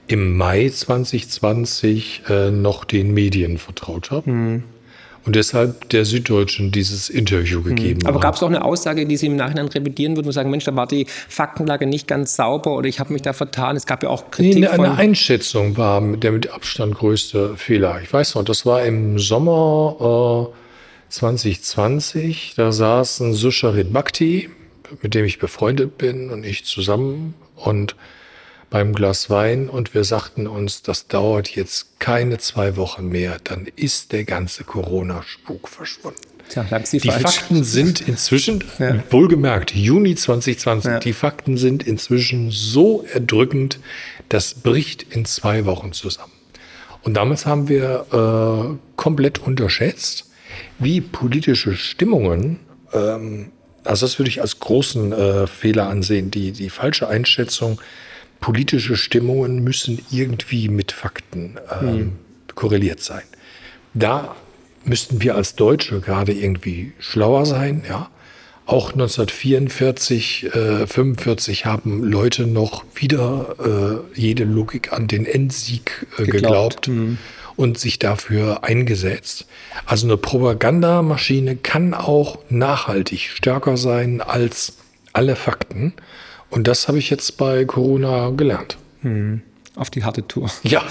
[0.07, 4.27] im Mai 2020 äh, noch den Medien vertraut habe.
[4.27, 4.62] Hm.
[5.25, 8.23] Und deshalb der Süddeutschen dieses Interview gegeben Aber habe.
[8.23, 10.77] gab es auch eine Aussage, die Sie im Nachhinein revidieren würden und sagen, Mensch, da
[10.77, 13.75] war die Faktenlage nicht ganz sauber oder ich habe mich da vertan.
[13.75, 14.85] Es gab ja auch Nee, Kritik eine, von...
[14.85, 18.01] eine Einschätzung war der mit Abstand größte Fehler.
[18.05, 20.65] Ich weiß noch, das war im Sommer äh,
[21.09, 22.55] 2020.
[22.57, 24.51] Da saßen Susharit Bhakti,
[25.03, 27.97] mit dem ich befreundet bin, und ich zusammen und
[28.69, 33.66] beim Glas Wein und wir sagten uns, das dauert jetzt keine zwei Wochen mehr, dann
[33.77, 36.19] ist der ganze Corona-Spuk verschwunden.
[36.49, 37.23] Tja, Die falsch.
[37.23, 39.03] Fakten sind inzwischen, Ja.
[39.11, 40.99] wohlgemerkt, Juni 2020, Ja.
[40.99, 43.79] die Fakten sind inzwischen so erdrückend,
[44.29, 46.33] das bricht in zwei Wochen zusammen.
[47.03, 50.25] Und damals haben wir äh, komplett unterschätzt,
[50.79, 52.61] wie politische Stimmungen,
[52.92, 53.53] ähm,
[53.85, 57.81] also das würde ich als großen äh, Fehler ansehen, die, die falsche Einschätzung,
[58.40, 62.12] politische Stimmungen müssen irgendwie mit Fakten ähm,
[62.55, 63.23] korreliert sein.
[63.95, 64.37] Da
[64.85, 68.11] müssten wir als Deutsche gerade irgendwie schlauer sein, ja.
[68.66, 76.25] Auch 1944, äh, 45 haben Leute noch wieder äh, jede Logik an den Endsieg äh,
[76.25, 76.83] Geglaubt.
[76.83, 77.19] geglaubt
[77.57, 79.47] und sich dafür eingesetzt.
[79.87, 84.77] Also eine Propagandamaschine kann auch nachhaltig stärker sein als
[85.12, 85.95] alle Fakten.
[86.51, 88.77] Und das habe ich jetzt bei Corona gelernt.
[89.77, 90.51] Auf die harte Tour.
[90.62, 90.83] Ja.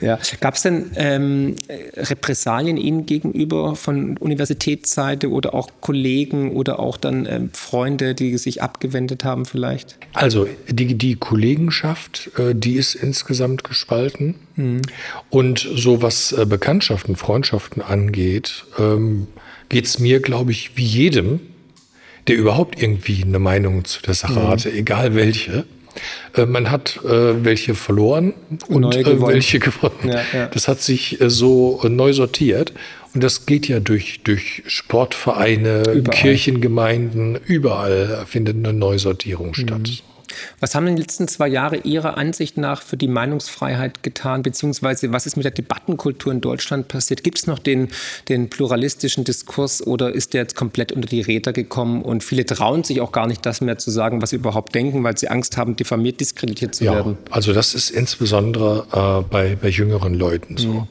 [0.00, 0.18] ja.
[0.40, 1.56] Gab es denn ähm,
[1.96, 8.62] Repressalien Ihnen gegenüber von Universitätsseite oder auch Kollegen oder auch dann ähm, Freunde, die sich
[8.62, 9.96] abgewendet haben vielleicht?
[10.12, 14.36] Also die, die Kollegenschaft, äh, die ist insgesamt gespalten.
[15.30, 19.26] Und so was äh, Bekanntschaften, Freundschaften angeht, ähm,
[19.68, 21.40] geht es mir, glaube ich, wie jedem,
[22.28, 25.64] der überhaupt irgendwie eine Meinung zu der Sache hatte, egal welche.
[26.34, 28.34] Äh, man hat äh, welche verloren
[28.68, 29.34] und Neue äh, gewonnen.
[29.34, 30.08] welche gewonnen.
[30.08, 30.46] Ja, ja.
[30.48, 32.72] Das hat sich äh, so äh, neu sortiert.
[33.14, 36.18] Und das geht ja durch, durch Sportvereine, Überall.
[36.20, 40.02] Kirchengemeinden, überall findet eine Neusortierung statt.
[40.60, 45.12] Was haben in den letzten zwei Jahren Ihrer Ansicht nach für die Meinungsfreiheit getan, beziehungsweise
[45.12, 47.24] was ist mit der Debattenkultur in Deutschland passiert?
[47.24, 47.88] Gibt es noch den,
[48.28, 52.84] den pluralistischen Diskurs oder ist der jetzt komplett unter die Räder gekommen und viele trauen
[52.84, 55.56] sich auch gar nicht, das mehr zu sagen, was sie überhaupt denken, weil sie Angst
[55.56, 57.18] haben, diffamiert, diskreditiert zu ja, werden?
[57.30, 60.68] Also das ist insbesondere äh, bei, bei jüngeren Leuten so.
[60.68, 60.88] Mhm.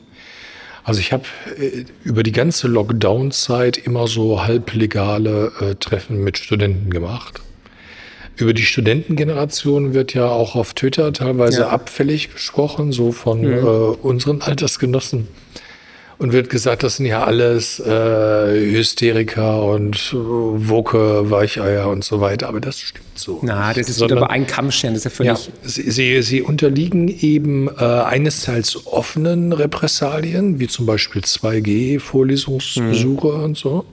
[0.84, 1.24] Also ich habe
[1.58, 7.42] äh, über die ganze Lockdown-Zeit immer so halblegale äh, Treffen mit Studenten gemacht.
[8.36, 11.70] Über die Studentengeneration wird ja auch auf Twitter teilweise ja.
[11.70, 13.54] abfällig gesprochen, so von mhm.
[13.54, 15.28] äh, unseren Altersgenossen.
[16.20, 22.48] Und wird gesagt, das sind ja alles äh, Hysteriker und Woke, Weicheier und so weiter.
[22.48, 23.40] Aber das stimmt so.
[23.42, 25.48] Na, das ist Sondern, bei einem Kammstern, das ist ja völlig.
[25.48, 33.44] Ja, sie, sie, sie unterliegen eben äh, einerseits offenen Repressalien, wie zum Beispiel 2G-Vorlesungsbesuche mhm.
[33.44, 33.86] und so.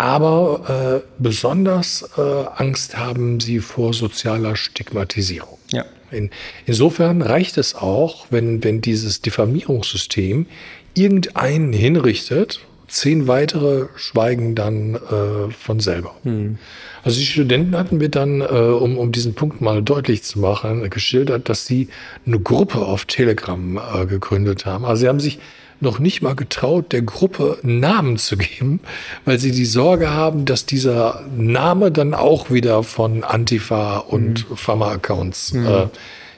[0.00, 2.22] Aber äh, besonders äh,
[2.56, 5.58] Angst haben sie vor sozialer Stigmatisierung.
[5.72, 5.84] Ja.
[6.10, 6.30] In,
[6.64, 10.46] insofern reicht es auch, wenn, wenn dieses Diffamierungssystem
[10.94, 16.14] irgendeinen hinrichtet, zehn weitere schweigen dann äh, von selber.
[16.22, 16.56] Hm.
[17.02, 20.88] Also die Studenten hatten mir dann, äh, um, um diesen Punkt mal deutlich zu machen,
[20.88, 21.88] geschildert, dass sie
[22.24, 24.86] eine Gruppe auf Telegram äh, gegründet haben.
[24.86, 25.38] Also sie haben sich
[25.80, 28.80] noch nicht mal getraut, der Gruppe Namen zu geben,
[29.24, 34.56] weil sie die Sorge haben, dass dieser Name dann auch wieder von Antifa und mhm.
[34.56, 35.66] Pharma-Accounts mhm.
[35.66, 35.86] äh,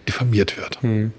[0.09, 0.83] diffamiert wird.
[0.83, 1.13] Mhm.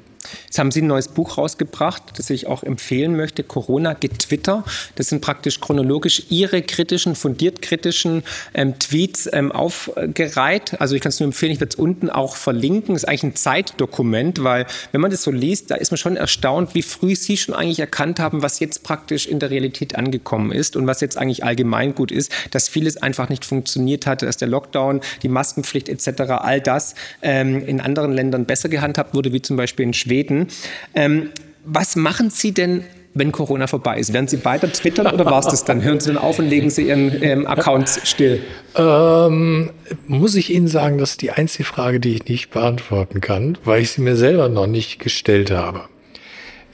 [0.46, 4.64] Jetzt haben Sie ein neues Buch rausgebracht, das ich auch empfehlen möchte, Corona Getwitter.
[4.96, 10.80] Das sind praktisch chronologisch Ihre kritischen, fundiert kritischen ähm, Tweets ähm, aufgereiht.
[10.80, 12.96] Also ich kann es nur empfehlen, ich werde es unten auch verlinken.
[12.96, 16.18] Das ist eigentlich ein Zeitdokument, weil wenn man das so liest, da ist man schon
[16.18, 20.52] erstaunt, wie früh Sie schon eigentlich erkannt haben, was jetzt praktisch in der Realität angekommen
[20.52, 24.38] ist und was jetzt eigentlich allgemein gut ist, dass vieles einfach nicht funktioniert hatte, dass
[24.38, 29.42] der Lockdown, die Maskenpflicht etc., all das ähm, in anderen Ländern besser gehandhabt wurde, wie
[29.42, 30.48] zum Beispiel in Schweden Schweden.
[30.94, 31.32] Ähm,
[31.66, 32.84] was machen Sie denn
[33.16, 34.12] wenn Corona vorbei ist?
[34.12, 35.84] Werden Sie weiter twittern oder war es das dann?
[35.84, 38.42] Hören Sie dann auf und legen Sie Ihren ähm, Accounts still?
[38.76, 39.70] Ähm,
[40.08, 43.84] muss ich Ihnen sagen, das ist die einzige Frage, die ich nicht beantworten kann, weil
[43.84, 45.84] ich sie mir selber noch nicht gestellt habe.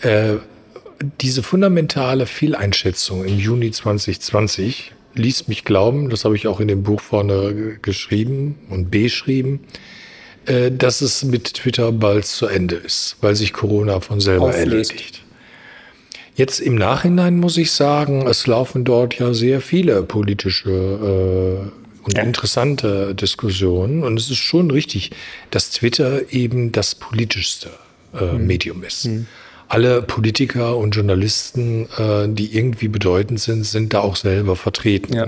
[0.01, 0.35] Äh,
[1.19, 6.83] diese fundamentale Fehleinschätzung im Juni 2020 ließ mich glauben, das habe ich auch in dem
[6.83, 9.59] Buch vorne geschrieben und beschrieben,
[10.49, 14.91] äh, dass es mit Twitter bald zu Ende ist, weil sich Corona von selber Auflöst.
[14.91, 15.21] erledigt.
[16.35, 22.17] Jetzt im Nachhinein muss ich sagen, es laufen dort ja sehr viele politische äh, und
[22.17, 22.23] ja.
[22.23, 24.03] interessante Diskussionen.
[24.03, 25.11] Und es ist schon richtig,
[25.51, 27.69] dass Twitter eben das politischste
[28.19, 28.47] äh, mhm.
[28.47, 29.05] Medium ist.
[29.05, 29.27] Mhm.
[29.67, 35.13] Alle Politiker und Journalisten, äh, die irgendwie bedeutend sind, sind da auch selber vertreten.
[35.13, 35.27] Ja.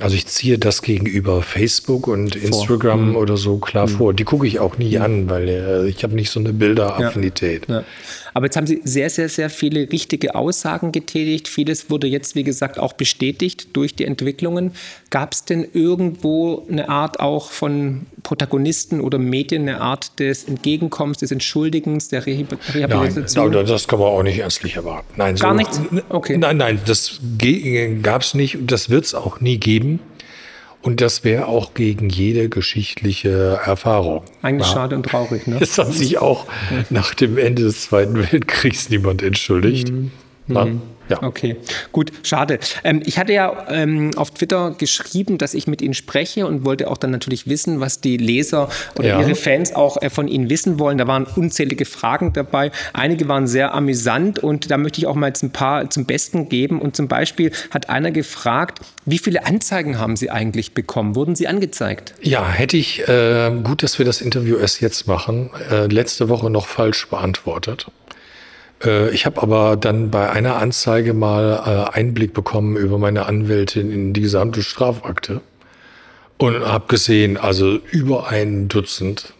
[0.00, 3.16] Also ich ziehe das gegenüber Facebook und Instagram mhm.
[3.16, 3.92] oder so klar mhm.
[3.92, 4.14] vor.
[4.14, 5.02] Die gucke ich auch nie mhm.
[5.02, 7.68] an, weil äh, ich habe nicht so eine Bilderaffinität.
[7.68, 7.80] Ja.
[7.80, 7.84] Ja.
[8.34, 11.48] Aber jetzt haben Sie sehr, sehr, sehr viele richtige Aussagen getätigt.
[11.48, 14.72] Vieles wurde jetzt, wie gesagt, auch bestätigt durch die Entwicklungen.
[15.10, 21.18] Gab es denn irgendwo eine Art auch von Protagonisten oder Medien, eine Art des Entgegenkommens,
[21.18, 23.50] des Entschuldigens, der Rehabilitation?
[23.52, 25.06] Nein, das kann man auch nicht ernstlich erwarten.
[25.16, 25.80] Nein, Gar so, nichts?
[26.08, 26.38] Okay.
[26.38, 27.20] Nein, nein, das
[28.02, 30.00] gab es nicht und das wird es auch nie geben.
[30.82, 34.22] Und das wäre auch gegen jede geschichtliche Erfahrung.
[34.40, 34.74] Eigentlich ja.
[34.74, 35.58] schade und traurig, ne?
[35.60, 36.46] Es hat sich auch
[36.88, 39.90] nach dem Ende des Zweiten Weltkriegs niemand entschuldigt.
[39.90, 40.10] Mhm.
[40.46, 40.82] Mhm.
[41.10, 41.22] Ja.
[41.22, 41.56] Okay,
[41.92, 42.58] gut, schade.
[42.84, 46.90] Ähm, ich hatte ja ähm, auf Twitter geschrieben, dass ich mit Ihnen spreche und wollte
[46.90, 48.68] auch dann natürlich wissen, was die Leser
[48.98, 49.20] oder ja.
[49.20, 50.98] Ihre Fans auch äh, von Ihnen wissen wollen.
[50.98, 52.70] Da waren unzählige Fragen dabei.
[52.92, 56.48] Einige waren sehr amüsant und da möchte ich auch mal jetzt ein paar zum Besten
[56.48, 56.80] geben.
[56.80, 61.16] Und zum Beispiel hat einer gefragt, wie viele Anzeigen haben Sie eigentlich bekommen?
[61.16, 62.14] Wurden Sie angezeigt?
[62.22, 66.50] Ja, hätte ich, äh, gut, dass wir das Interview erst jetzt machen, äh, letzte Woche
[66.50, 67.86] noch falsch beantwortet.
[68.84, 73.90] Äh, ich habe aber dann bei einer Anzeige mal äh, Einblick bekommen über meine Anwältin
[73.90, 75.40] in die gesamte Strafakte
[76.38, 79.34] und habe gesehen, also über ein Dutzend.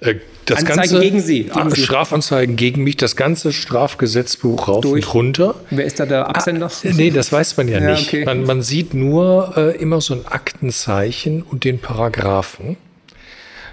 [0.00, 5.06] Äh, das Anzeigen ganze, gegen Sie, Strafanzeigen gegen mich, das ganze Strafgesetzbuch rauf Durch.
[5.06, 5.54] und runter.
[5.70, 6.66] Wer ist da der Absender?
[6.66, 8.08] Ah, nee, das weiß man ja, ja nicht.
[8.08, 8.24] Okay.
[8.24, 12.76] Man, man, sieht nur äh, immer so ein Aktenzeichen und den Paragraphen.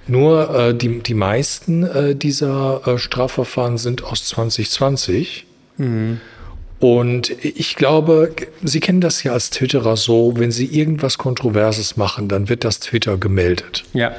[0.08, 5.46] Nur äh, die, die meisten äh, dieser äh, Strafverfahren sind aus 2020.
[5.78, 6.22] Mhm.
[6.80, 8.32] Und ich glaube,
[8.64, 12.80] Sie kennen das ja als Twitterer so, wenn Sie irgendwas Kontroverses machen, dann wird das
[12.80, 13.84] Twitter gemeldet.
[13.94, 14.16] Ja.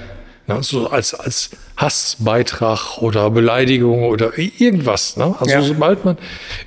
[0.48, 5.16] Na, so als, als Hassbeitrag oder Beleidigung oder irgendwas.
[5.16, 5.36] Ne?
[5.38, 5.62] Also ja.
[5.62, 6.16] sobald man,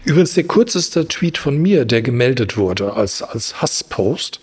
[0.06, 4.40] übrigens der kürzeste Tweet von mir, der gemeldet wurde als, als Hasspost,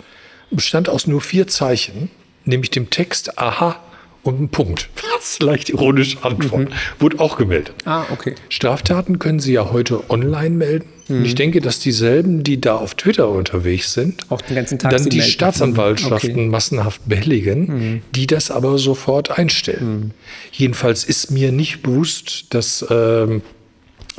[0.51, 2.11] bestand aus nur vier Zeichen,
[2.45, 3.81] nämlich dem Text Aha
[4.23, 4.89] und ein Punkt.
[4.95, 6.69] Fast leicht ironische Antwort.
[6.69, 6.75] Mhm.
[6.99, 7.75] Wurde auch gemeldet.
[7.85, 8.35] Ah, okay.
[8.49, 10.89] Straftaten können Sie ja heute online melden.
[11.09, 11.25] Mhm.
[11.25, 15.05] Ich denke, dass dieselben, die da auf Twitter unterwegs sind, auch den ganzen Tag dann
[15.09, 15.33] die melden.
[15.33, 16.47] Staatsanwaltschaften okay.
[16.47, 18.03] massenhaft behelligen, mhm.
[18.15, 19.89] die das aber sofort einstellen.
[19.89, 20.11] Mhm.
[20.53, 23.43] Jedenfalls ist mir nicht bewusst, dass ähm,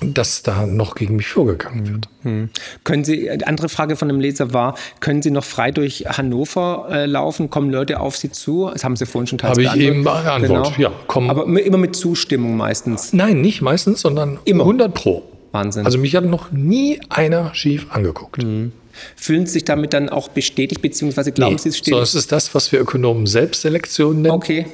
[0.01, 2.09] dass da noch gegen mich vorgegangen wird.
[2.23, 2.49] Hm.
[2.83, 6.87] Können Sie, die andere Frage von dem Leser war, können Sie noch frei durch Hannover
[6.91, 7.49] äh, laufen?
[7.49, 8.69] Kommen Leute auf Sie zu?
[8.71, 10.89] Das haben Sie vorhin schon teils Habe ich eben beantwortet, genau.
[10.89, 10.91] ja.
[11.07, 11.29] Kommen.
[11.29, 13.13] Aber immer mit Zustimmung meistens?
[13.13, 15.23] Nein, nicht meistens, sondern immer 100 pro.
[15.51, 15.85] Wahnsinn.
[15.85, 18.43] Also mich hat noch nie einer schief angeguckt.
[18.43, 18.71] Mhm.
[19.15, 21.93] Fühlen Sie sich damit dann auch bestätigt, beziehungsweise glauben nee, Sie, es steht?
[21.93, 24.33] So, das ist das, was wir Ökonomen Selbstselektion nennen.
[24.33, 24.65] Okay.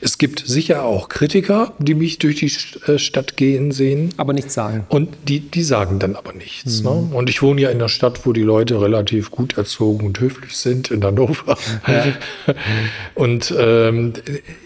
[0.00, 2.52] Es gibt sicher auch Kritiker, die mich durch die
[2.90, 4.10] äh, Stadt gehen sehen.
[4.16, 4.84] Aber nichts sagen.
[4.88, 6.80] Und die, die sagen dann aber nichts.
[6.82, 6.84] Mhm.
[6.84, 7.08] Ne?
[7.12, 10.56] Und ich wohne ja in einer Stadt, wo die Leute relativ gut erzogen und höflich
[10.56, 11.56] sind, in Hannover.
[13.14, 14.12] und ähm,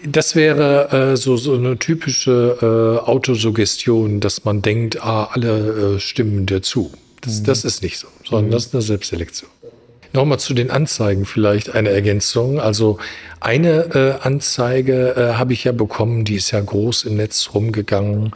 [0.05, 5.99] das wäre äh, so, so eine typische äh, Autosuggestion, dass man denkt, ah, alle äh,
[5.99, 6.91] stimmen dir zu.
[7.21, 7.45] Das, mhm.
[7.45, 8.51] das ist nicht so, sondern mhm.
[8.51, 9.49] das ist eine Selbstselektion.
[10.13, 12.59] Nochmal zu den Anzeigen vielleicht eine Ergänzung.
[12.59, 12.99] Also
[13.39, 18.31] eine äh, Anzeige äh, habe ich ja bekommen, die ist ja groß im Netz rumgegangen,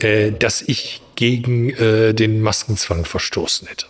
[0.00, 3.86] äh, dass ich gegen äh, den Maskenzwang verstoßen hätte.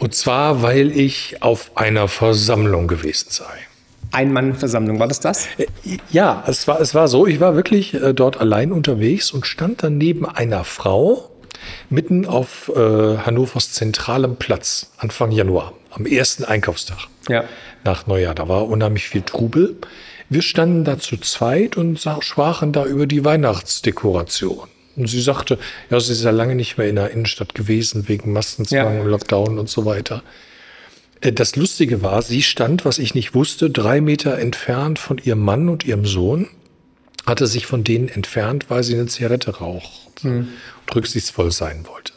[0.00, 3.44] Und zwar, weil ich auf einer Versammlung gewesen sei.
[4.12, 5.46] Ein-Mann-Versammlung, war das das?
[5.58, 5.66] Äh,
[6.10, 9.84] ja, es war, es war so, ich war wirklich äh, dort allein unterwegs und stand
[9.84, 11.29] dann neben einer Frau
[11.88, 17.44] mitten auf Hannovers zentralem Platz Anfang Januar am ersten Einkaufstag ja.
[17.84, 18.34] nach Neujahr.
[18.34, 19.76] Da war unheimlich viel Trubel.
[20.28, 24.68] Wir standen da zu zweit und sprachen da über die Weihnachtsdekoration.
[24.96, 25.58] Und sie sagte,
[25.88, 29.00] ja, sie ist ja lange nicht mehr in der Innenstadt gewesen wegen Massenzwang ja.
[29.00, 30.22] und Lockdown und so weiter.
[31.20, 35.40] Äh, das Lustige war, sie stand, was ich nicht wusste, drei Meter entfernt von ihrem
[35.40, 36.48] Mann und ihrem Sohn,
[37.26, 40.48] hatte sich von denen entfernt, weil sie eine Zigarette raucht mhm.
[40.86, 42.12] und rücksichtsvoll sein wollte.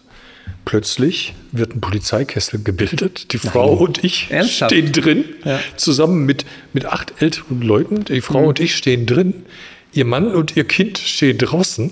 [0.65, 3.33] Plötzlich wird ein Polizeikessel gebildet.
[3.33, 3.85] Die Frau Nein.
[3.85, 4.71] und ich Ernsthaft?
[4.71, 5.59] stehen drin, ja.
[5.75, 8.05] zusammen mit, mit acht älteren Leuten.
[8.05, 8.47] Die Frau mhm.
[8.47, 9.45] und ich stehen drin.
[9.91, 11.91] Ihr Mann und ihr Kind stehen draußen.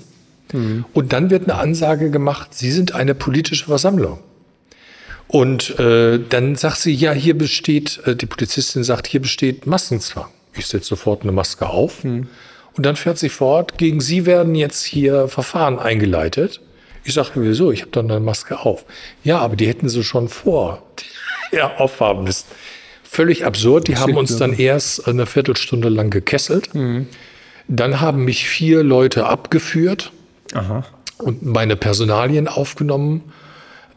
[0.53, 0.85] Mhm.
[0.93, 4.19] Und dann wird eine Ansage gemacht, Sie sind eine politische Versammlung.
[5.27, 10.27] Und äh, dann sagt sie, ja, hier besteht, äh, die Polizistin sagt, hier besteht Massenzwang.
[10.57, 12.03] Ich setze sofort eine Maske auf.
[12.03, 12.27] Mhm.
[12.77, 16.61] Und dann fährt sie fort, gegen Sie werden jetzt hier Verfahren eingeleitet.
[17.03, 17.71] Ich sage, wieso?
[17.71, 18.85] Ich habe doch eine Maske auf.
[19.23, 20.83] Ja, aber die hätten sie schon vor
[21.51, 22.45] ja, aufhaben müssen.
[23.03, 23.87] Völlig absurd.
[23.87, 26.73] Die haben uns dann erst eine Viertelstunde lang gekesselt.
[26.73, 27.07] Mhm.
[27.67, 30.11] Dann haben mich vier Leute abgeführt
[30.53, 30.85] Aha.
[31.17, 33.33] und meine Personalien aufgenommen,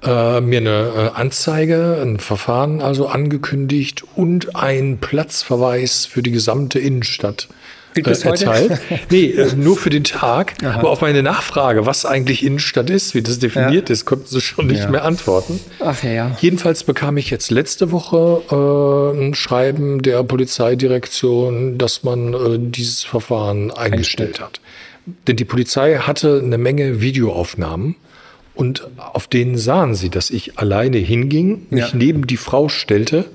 [0.02, 6.78] äh, mir eine äh, Anzeige, ein Verfahren also angekündigt und einen Platzverweis für die gesamte
[6.78, 7.48] Innenstadt
[7.94, 8.80] Gilt bis äh, erteilt.
[9.10, 10.54] nee, äh, nur für den Tag.
[10.62, 10.78] Aha.
[10.78, 13.92] Aber auf meine Nachfrage, was eigentlich Innenstadt ist, wie das definiert ja.
[13.92, 14.90] ist, konnten sie schon nicht ja.
[14.90, 15.60] mehr antworten.
[15.80, 16.36] Ach ja.
[16.40, 23.04] Jedenfalls bekam ich jetzt letzte Woche äh, ein Schreiben der Polizeidirektion, dass man äh, dieses
[23.04, 24.60] Verfahren eingestellt hat.
[25.26, 27.96] Denn die Polizei hatte eine Menge Videoaufnahmen
[28.54, 31.96] und auf denen sahen sie, dass ich alleine hinging, mich ja.
[31.96, 33.26] neben die Frau stellte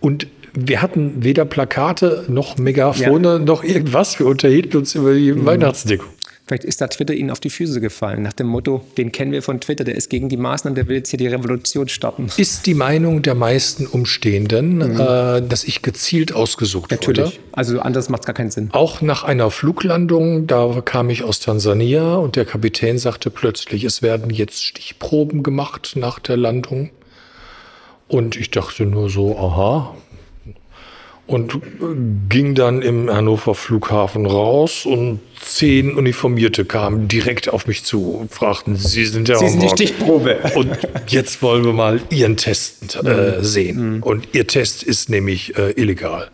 [0.00, 3.38] und wir hatten weder Plakate noch Megafone ja.
[3.38, 4.18] noch irgendwas.
[4.18, 5.46] Wir unterhielten uns über die mhm.
[5.46, 6.04] Weihnachtsdeko.
[6.44, 9.42] Vielleicht ist da Twitter Ihnen auf die Füße gefallen, nach dem Motto, den kennen wir
[9.42, 12.26] von Twitter, der ist gegen die Maßnahmen, der will jetzt hier die Revolution starten.
[12.36, 15.00] Ist die Meinung der meisten Umstehenden, mhm.
[15.00, 17.18] äh, dass ich gezielt ausgesucht Natürlich.
[17.20, 17.28] wurde?
[17.30, 17.48] Natürlich.
[17.52, 18.70] Also anders macht es gar keinen Sinn.
[18.72, 24.02] Auch nach einer Fluglandung, da kam ich aus Tansania und der Kapitän sagte plötzlich, es
[24.02, 26.90] werden jetzt Stichproben gemacht nach der Landung.
[28.08, 29.94] Und ich dachte nur so, aha,
[31.32, 31.60] und
[32.28, 38.32] ging dann im Hannover Flughafen raus und zehn Uniformierte kamen direkt auf mich zu und
[38.32, 40.38] fragten, Sie sind ja Sie sind die Stichprobe.
[40.54, 40.76] Und
[41.08, 43.44] jetzt wollen wir mal Ihren Test äh, mhm.
[43.44, 43.96] sehen.
[43.96, 44.02] Mhm.
[44.02, 46.30] Und Ihr Test ist nämlich äh, illegal.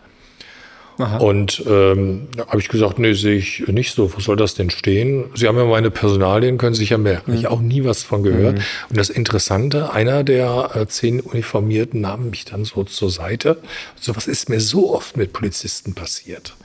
[0.99, 1.17] Aha.
[1.17, 4.13] Und ähm, habe ich gesagt, nee, sehe ich nicht so.
[4.13, 5.25] Wo soll das denn stehen?
[5.33, 7.31] Sie haben ja meine Personalien, können sich ja merken.
[7.31, 7.35] Mhm.
[7.35, 8.57] Habe ich auch nie was von gehört.
[8.57, 8.63] Mhm.
[8.89, 13.57] Und das Interessante, einer der äh, zehn Uniformierten nahm mich dann so zur Seite.
[13.99, 16.55] So was ist mir so oft mit Polizisten passiert.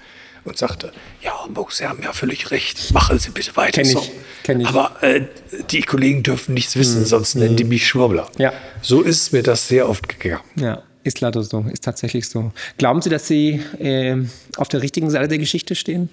[0.43, 2.93] Und sagte, ja, Hamburg, Sie haben ja völlig recht.
[2.93, 4.05] Machen Sie bitte weiter kenn ich, so.
[4.43, 4.67] Kenn ich.
[4.67, 5.23] Aber äh,
[5.71, 7.07] die Kollegen dürfen nichts wissen, mhm.
[7.07, 7.71] sonst nennen die mhm.
[7.71, 8.29] mich Schwurbler.
[8.37, 8.53] Ja.
[8.83, 10.43] So ist mir das sehr oft gegangen.
[10.57, 10.83] Ja.
[11.05, 12.53] Ist leider so, ist tatsächlich so.
[12.79, 14.17] Glauben Sie, dass Sie äh,
[14.57, 16.09] auf der richtigen Seite der Geschichte stehen?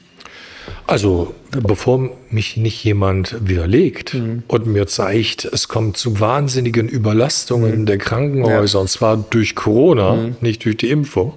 [0.86, 4.44] Also, bevor mich nicht jemand widerlegt mhm.
[4.48, 7.86] und mir zeigt, es kommt zu wahnsinnigen Überlastungen mhm.
[7.86, 8.82] der Krankenhäuser, ja.
[8.82, 10.36] und zwar durch Corona, mhm.
[10.42, 11.34] nicht durch die Impfung,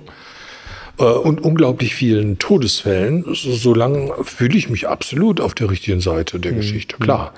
[0.99, 6.53] äh, und unglaublich vielen Todesfällen, solange fühle ich mich absolut auf der richtigen Seite der
[6.53, 6.57] mhm.
[6.57, 6.97] Geschichte.
[6.99, 7.35] Klar.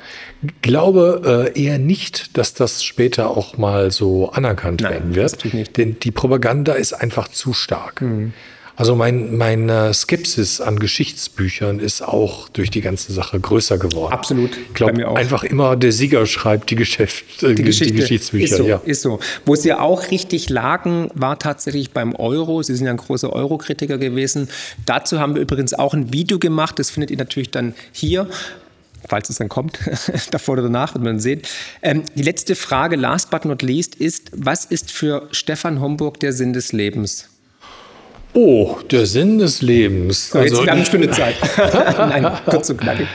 [0.63, 5.77] Glaube äh, eher nicht, dass das später auch mal so anerkannt Nein, werden wird.
[5.77, 8.03] Denn die Propaganda ist einfach zu stark.
[8.03, 8.33] Mhm.
[8.77, 14.13] Also mein, meine Skepsis an Geschichtsbüchern ist auch durch die ganze Sache größer geworden.
[14.13, 14.51] Absolut.
[14.55, 17.95] Ich glaube einfach immer, der Sieger schreibt die, Geschäft, äh, die, Geschichte.
[17.95, 18.45] die Geschichtsbücher.
[18.45, 18.81] Ist so, ja.
[18.85, 19.19] ist so.
[19.47, 22.63] Wo sie auch richtig lagen, war tatsächlich beim Euro.
[22.63, 24.49] Sie sind ja ein großer Euro-Kritiker gewesen.
[24.85, 26.79] Dazu haben wir übrigens auch ein Video gemacht.
[26.79, 28.29] Das findet ihr natürlich dann hier
[29.09, 29.79] falls es dann kommt,
[30.33, 31.41] davor oder danach, wird man sehen.
[31.81, 36.33] Ähm, die letzte Frage, last but not least, ist, was ist für Stefan Homburg der
[36.33, 37.29] Sinn des Lebens?
[38.39, 40.29] Oh, der Sinn des Lebens.
[40.29, 41.37] So, jetzt also, eine Stunde Zeit.
[41.97, 43.07] Nein, kurz und knackig.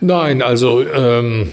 [0.00, 1.52] Nein, also ähm,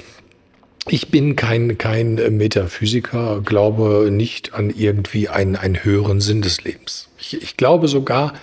[0.88, 7.10] ich bin kein, kein Metaphysiker, glaube nicht an irgendwie einen, einen höheren Sinn des Lebens.
[7.20, 8.36] Ich, ich glaube sogar,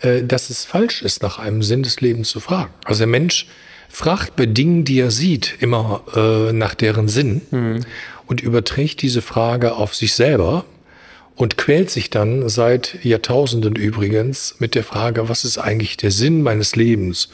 [0.00, 2.74] äh, dass es falsch ist, nach einem Sinn des Lebens zu fragen.
[2.84, 3.46] Also der Mensch
[3.88, 7.80] fragt bei Dingen, die er sieht, immer äh, nach deren Sinn mhm.
[8.26, 10.64] und überträgt diese Frage auf sich selber
[11.34, 16.42] und quält sich dann seit Jahrtausenden übrigens mit der Frage, was ist eigentlich der Sinn
[16.42, 17.28] meines Lebens?